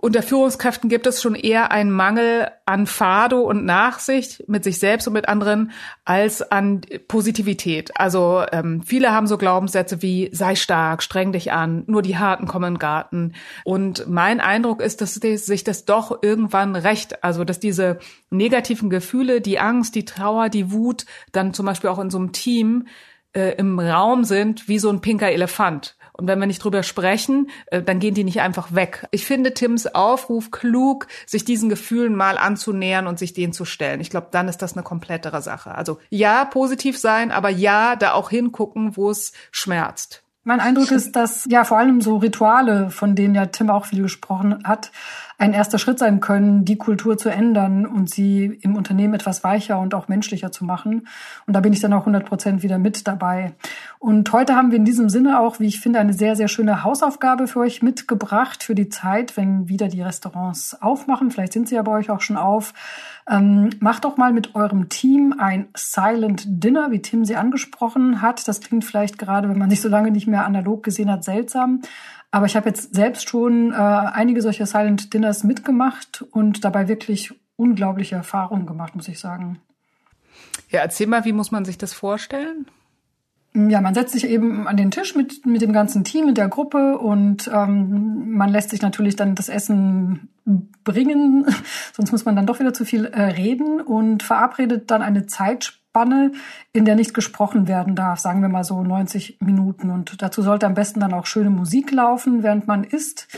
unter 0.00 0.22
Führungskräften 0.22 0.88
gibt 0.88 1.06
es 1.06 1.22
schon 1.22 1.34
eher 1.34 1.70
einen 1.70 1.90
Mangel 1.90 2.48
an 2.64 2.86
Fado 2.86 3.40
und 3.40 3.64
Nachsicht 3.64 4.48
mit 4.48 4.64
sich 4.64 4.78
selbst 4.78 5.06
und 5.06 5.12
mit 5.12 5.28
anderen 5.28 5.72
als 6.04 6.42
an 6.50 6.82
Positivität. 7.08 7.90
Also 7.98 8.44
ähm, 8.52 8.82
viele 8.82 9.12
haben 9.12 9.26
so 9.26 9.38
Glaubenssätze 9.38 10.02
wie 10.02 10.30
sei 10.32 10.54
stark, 10.54 11.02
streng 11.02 11.32
dich 11.32 11.52
an, 11.52 11.84
nur 11.86 12.02
die 12.02 12.18
Harten 12.18 12.46
kommen 12.46 12.68
in 12.68 12.74
den 12.74 12.78
Garten. 12.78 13.32
Und 13.64 14.06
mein 14.08 14.40
Eindruck 14.40 14.80
ist, 14.80 15.00
dass 15.00 15.14
sich 15.14 15.64
das 15.64 15.84
doch 15.84 16.22
irgendwann 16.22 16.76
recht, 16.76 17.24
also 17.24 17.44
dass 17.44 17.60
diese 17.60 17.98
negativen 18.30 18.90
Gefühle, 18.90 19.40
die 19.40 19.58
Angst, 19.58 19.94
die 19.94 20.04
Trauer, 20.04 20.48
die 20.48 20.72
Wut 20.72 21.06
dann 21.32 21.54
zum 21.54 21.66
Beispiel 21.66 21.90
auch 21.90 21.98
in 21.98 22.10
so 22.10 22.18
einem 22.18 22.32
Team 22.32 22.86
äh, 23.32 23.54
im 23.56 23.78
Raum 23.78 24.24
sind 24.24 24.68
wie 24.68 24.78
so 24.78 24.88
ein 24.90 25.00
pinker 25.00 25.30
Elefant. 25.30 25.95
Und 26.16 26.26
wenn 26.26 26.38
wir 26.38 26.46
nicht 26.46 26.64
drüber 26.64 26.82
sprechen, 26.82 27.50
äh, 27.66 27.82
dann 27.82 27.98
gehen 27.98 28.14
die 28.14 28.24
nicht 28.24 28.40
einfach 28.40 28.74
weg. 28.74 29.06
Ich 29.10 29.26
finde 29.26 29.52
Tims 29.52 29.86
Aufruf 29.86 30.50
klug, 30.50 31.06
sich 31.26 31.44
diesen 31.44 31.68
Gefühlen 31.68 32.16
mal 32.16 32.38
anzunähern 32.38 33.06
und 33.06 33.18
sich 33.18 33.34
denen 33.34 33.52
zu 33.52 33.64
stellen. 33.64 34.00
Ich 34.00 34.10
glaube, 34.10 34.28
dann 34.30 34.48
ist 34.48 34.62
das 34.62 34.74
eine 34.74 34.82
komplettere 34.82 35.42
Sache. 35.42 35.74
Also 35.74 35.98
ja, 36.08 36.44
positiv 36.44 36.98
sein, 36.98 37.30
aber 37.30 37.50
ja, 37.50 37.96
da 37.96 38.12
auch 38.12 38.30
hingucken, 38.30 38.96
wo 38.96 39.10
es 39.10 39.32
schmerzt. 39.50 40.22
Mein 40.44 40.60
Eindruck 40.60 40.92
ist, 40.92 41.16
dass 41.16 41.44
ja 41.48 41.64
vor 41.64 41.78
allem 41.78 42.00
so 42.00 42.18
Rituale, 42.18 42.90
von 42.90 43.16
denen 43.16 43.34
ja 43.34 43.46
Tim 43.46 43.68
auch 43.68 43.86
viel 43.86 44.02
gesprochen 44.02 44.62
hat, 44.62 44.92
ein 45.38 45.52
erster 45.52 45.78
Schritt 45.78 45.98
sein 45.98 46.20
können, 46.20 46.64
die 46.64 46.78
Kultur 46.78 47.18
zu 47.18 47.28
ändern 47.28 47.84
und 47.84 48.08
sie 48.08 48.58
im 48.62 48.74
Unternehmen 48.74 49.14
etwas 49.14 49.44
weicher 49.44 49.78
und 49.78 49.94
auch 49.94 50.08
menschlicher 50.08 50.50
zu 50.50 50.64
machen. 50.64 51.06
Und 51.46 51.54
da 51.54 51.60
bin 51.60 51.74
ich 51.74 51.80
dann 51.80 51.92
auch 51.92 52.00
100 52.00 52.24
Prozent 52.24 52.62
wieder 52.62 52.78
mit 52.78 53.06
dabei. 53.06 53.52
Und 53.98 54.32
heute 54.32 54.56
haben 54.56 54.70
wir 54.70 54.78
in 54.78 54.86
diesem 54.86 55.10
Sinne 55.10 55.40
auch, 55.40 55.60
wie 55.60 55.66
ich 55.66 55.80
finde, 55.80 55.98
eine 55.98 56.14
sehr, 56.14 56.36
sehr 56.36 56.48
schöne 56.48 56.84
Hausaufgabe 56.84 57.48
für 57.48 57.60
euch 57.60 57.82
mitgebracht 57.82 58.62
für 58.62 58.74
die 58.74 58.88
Zeit, 58.88 59.36
wenn 59.36 59.68
wieder 59.68 59.88
die 59.88 60.00
Restaurants 60.00 60.80
aufmachen. 60.80 61.30
Vielleicht 61.30 61.52
sind 61.52 61.68
sie 61.68 61.74
ja 61.74 61.82
bei 61.82 61.92
euch 61.92 62.08
auch 62.08 62.22
schon 62.22 62.38
auf. 62.38 62.72
Ähm, 63.28 63.70
macht 63.80 64.04
doch 64.04 64.16
mal 64.16 64.32
mit 64.32 64.54
eurem 64.54 64.88
Team 64.88 65.34
ein 65.36 65.68
Silent 65.76 66.44
Dinner, 66.46 66.90
wie 66.92 67.02
Tim 67.02 67.24
sie 67.24 67.36
angesprochen 67.36 68.22
hat. 68.22 68.46
Das 68.48 68.60
klingt 68.60 68.84
vielleicht 68.84 69.18
gerade, 69.18 69.48
wenn 69.48 69.58
man 69.58 69.68
sich 69.68 69.82
so 69.82 69.88
lange 69.88 70.12
nicht 70.12 70.28
mehr 70.28 70.46
analog 70.46 70.82
gesehen 70.82 71.10
hat, 71.10 71.24
seltsam. 71.24 71.82
Aber 72.36 72.44
ich 72.44 72.54
habe 72.54 72.68
jetzt 72.68 72.94
selbst 72.94 73.30
schon 73.30 73.72
äh, 73.72 73.76
einige 73.76 74.42
solcher 74.42 74.66
Silent 74.66 75.14
Dinners 75.14 75.42
mitgemacht 75.42 76.22
und 76.32 76.66
dabei 76.66 76.86
wirklich 76.86 77.32
unglaubliche 77.56 78.14
Erfahrungen 78.14 78.66
gemacht, 78.66 78.94
muss 78.94 79.08
ich 79.08 79.18
sagen. 79.18 79.58
Ja, 80.68 80.80
erzähl 80.80 81.06
mal, 81.06 81.24
wie 81.24 81.32
muss 81.32 81.50
man 81.50 81.64
sich 81.64 81.78
das 81.78 81.94
vorstellen? 81.94 82.66
Ja, 83.54 83.80
man 83.80 83.94
setzt 83.94 84.12
sich 84.12 84.28
eben 84.28 84.68
an 84.68 84.76
den 84.76 84.90
Tisch 84.90 85.14
mit, 85.14 85.46
mit 85.46 85.62
dem 85.62 85.72
ganzen 85.72 86.04
Team, 86.04 86.26
mit 86.26 86.36
der 86.36 86.48
Gruppe 86.48 86.98
und 86.98 87.50
ähm, 87.50 88.32
man 88.32 88.50
lässt 88.50 88.68
sich 88.68 88.82
natürlich 88.82 89.16
dann 89.16 89.34
das 89.34 89.48
Essen 89.48 90.28
bringen, 90.84 91.46
sonst 91.94 92.12
muss 92.12 92.26
man 92.26 92.36
dann 92.36 92.44
doch 92.44 92.60
wieder 92.60 92.74
zu 92.74 92.84
viel 92.84 93.06
äh, 93.06 93.22
reden 93.22 93.80
und 93.80 94.22
verabredet 94.22 94.90
dann 94.90 95.00
eine 95.00 95.24
Zeit 95.24 95.78
Spanne, 95.96 96.32
in 96.74 96.84
der 96.84 96.94
nicht 96.94 97.14
gesprochen 97.14 97.68
werden 97.68 97.94
darf, 97.94 98.18
sagen 98.18 98.42
wir 98.42 98.50
mal 98.50 98.64
so 98.64 98.82
90 98.82 99.38
Minuten. 99.40 99.90
Und 99.90 100.20
dazu 100.20 100.42
sollte 100.42 100.66
am 100.66 100.74
besten 100.74 101.00
dann 101.00 101.14
auch 101.14 101.24
schöne 101.24 101.48
Musik 101.48 101.90
laufen, 101.90 102.42
während 102.42 102.66
man 102.66 102.84
isst. 102.84 103.28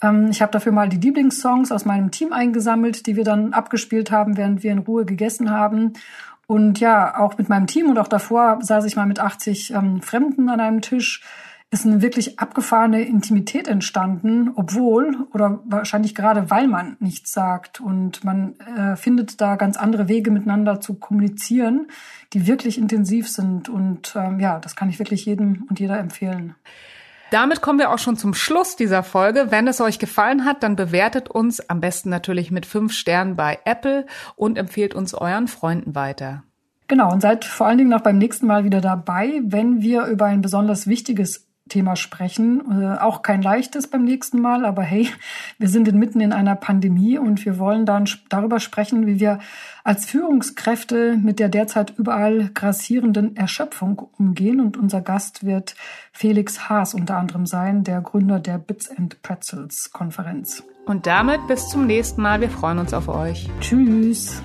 Ähm, 0.00 0.28
ich 0.30 0.40
habe 0.40 0.50
dafür 0.50 0.72
mal 0.72 0.88
die 0.88 0.96
Lieblingssongs 0.96 1.70
aus 1.70 1.84
meinem 1.84 2.10
Team 2.10 2.32
eingesammelt, 2.32 3.06
die 3.06 3.16
wir 3.16 3.24
dann 3.24 3.52
abgespielt 3.52 4.10
haben, 4.10 4.38
während 4.38 4.62
wir 4.62 4.72
in 4.72 4.78
Ruhe 4.78 5.04
gegessen 5.04 5.50
haben. 5.50 5.92
Und 6.46 6.80
ja, 6.80 7.18
auch 7.18 7.36
mit 7.36 7.50
meinem 7.50 7.66
Team 7.66 7.90
und 7.90 7.98
auch 7.98 8.08
davor 8.08 8.58
saß 8.62 8.86
ich 8.86 8.96
mal 8.96 9.04
mit 9.04 9.20
80 9.20 9.74
ähm, 9.74 10.00
Fremden 10.00 10.48
an 10.48 10.60
einem 10.60 10.80
Tisch 10.80 11.22
ist 11.70 11.84
eine 11.84 12.00
wirklich 12.00 12.38
abgefahrene 12.38 13.02
Intimität 13.02 13.68
entstanden, 13.68 14.52
obwohl 14.56 15.26
oder 15.34 15.60
wahrscheinlich 15.66 16.14
gerade 16.14 16.50
weil 16.50 16.66
man 16.66 16.96
nichts 16.98 17.32
sagt 17.32 17.80
und 17.80 18.24
man 18.24 18.58
äh, 18.60 18.96
findet 18.96 19.40
da 19.40 19.56
ganz 19.56 19.76
andere 19.76 20.08
Wege 20.08 20.30
miteinander 20.30 20.80
zu 20.80 20.94
kommunizieren, 20.94 21.88
die 22.32 22.46
wirklich 22.46 22.78
intensiv 22.78 23.28
sind 23.28 23.68
und 23.68 24.14
ähm, 24.16 24.40
ja, 24.40 24.58
das 24.60 24.76
kann 24.76 24.88
ich 24.88 24.98
wirklich 24.98 25.26
jedem 25.26 25.66
und 25.68 25.78
jeder 25.78 25.98
empfehlen. 25.98 26.54
Damit 27.30 27.60
kommen 27.60 27.78
wir 27.78 27.90
auch 27.90 27.98
schon 27.98 28.16
zum 28.16 28.32
Schluss 28.32 28.76
dieser 28.76 29.02
Folge. 29.02 29.50
Wenn 29.50 29.68
es 29.68 29.82
euch 29.82 29.98
gefallen 29.98 30.46
hat, 30.46 30.62
dann 30.62 30.76
bewertet 30.76 31.28
uns 31.28 31.60
am 31.68 31.80
besten 31.80 32.08
natürlich 32.08 32.50
mit 32.50 32.64
fünf 32.64 32.94
Sternen 32.94 33.36
bei 33.36 33.58
Apple 33.66 34.06
und 34.34 34.56
empfehlt 34.56 34.94
uns 34.94 35.12
euren 35.12 35.46
Freunden 35.46 35.94
weiter. 35.94 36.44
Genau, 36.86 37.12
und 37.12 37.20
seid 37.20 37.44
vor 37.44 37.66
allen 37.66 37.76
Dingen 37.76 37.92
auch 37.92 38.00
beim 38.00 38.16
nächsten 38.16 38.46
Mal 38.46 38.64
wieder 38.64 38.80
dabei, 38.80 39.42
wenn 39.44 39.82
wir 39.82 40.06
über 40.06 40.24
ein 40.24 40.40
besonders 40.40 40.86
wichtiges 40.86 41.47
Thema 41.68 41.96
sprechen. 41.96 42.82
Äh, 42.82 42.98
auch 42.98 43.22
kein 43.22 43.42
leichtes 43.42 43.86
beim 43.86 44.04
nächsten 44.04 44.40
Mal, 44.40 44.64
aber 44.64 44.82
hey, 44.82 45.08
wir 45.58 45.68
sind 45.68 45.92
mitten 45.92 46.20
in 46.20 46.32
einer 46.32 46.56
Pandemie 46.56 47.18
und 47.18 47.44
wir 47.44 47.58
wollen 47.58 47.86
dann 47.86 48.08
darüber 48.28 48.60
sprechen, 48.60 49.06
wie 49.06 49.20
wir 49.20 49.38
als 49.84 50.04
Führungskräfte 50.06 51.16
mit 51.16 51.38
der 51.38 51.48
derzeit 51.48 51.94
überall 51.96 52.50
grassierenden 52.52 53.36
Erschöpfung 53.36 54.08
umgehen. 54.18 54.60
Und 54.60 54.76
unser 54.76 55.00
Gast 55.00 55.46
wird 55.46 55.76
Felix 56.12 56.68
Haas 56.68 56.94
unter 56.94 57.16
anderem 57.16 57.46
sein, 57.46 57.84
der 57.84 58.00
Gründer 58.00 58.40
der 58.40 58.58
Bits 58.58 58.90
and 58.90 59.22
Pretzels 59.22 59.90
Konferenz. 59.92 60.62
Und 60.86 61.06
damit 61.06 61.46
bis 61.48 61.68
zum 61.68 61.86
nächsten 61.86 62.22
Mal. 62.22 62.40
Wir 62.40 62.50
freuen 62.50 62.78
uns 62.78 62.94
auf 62.94 63.08
euch. 63.08 63.48
Tschüss. 63.60 64.42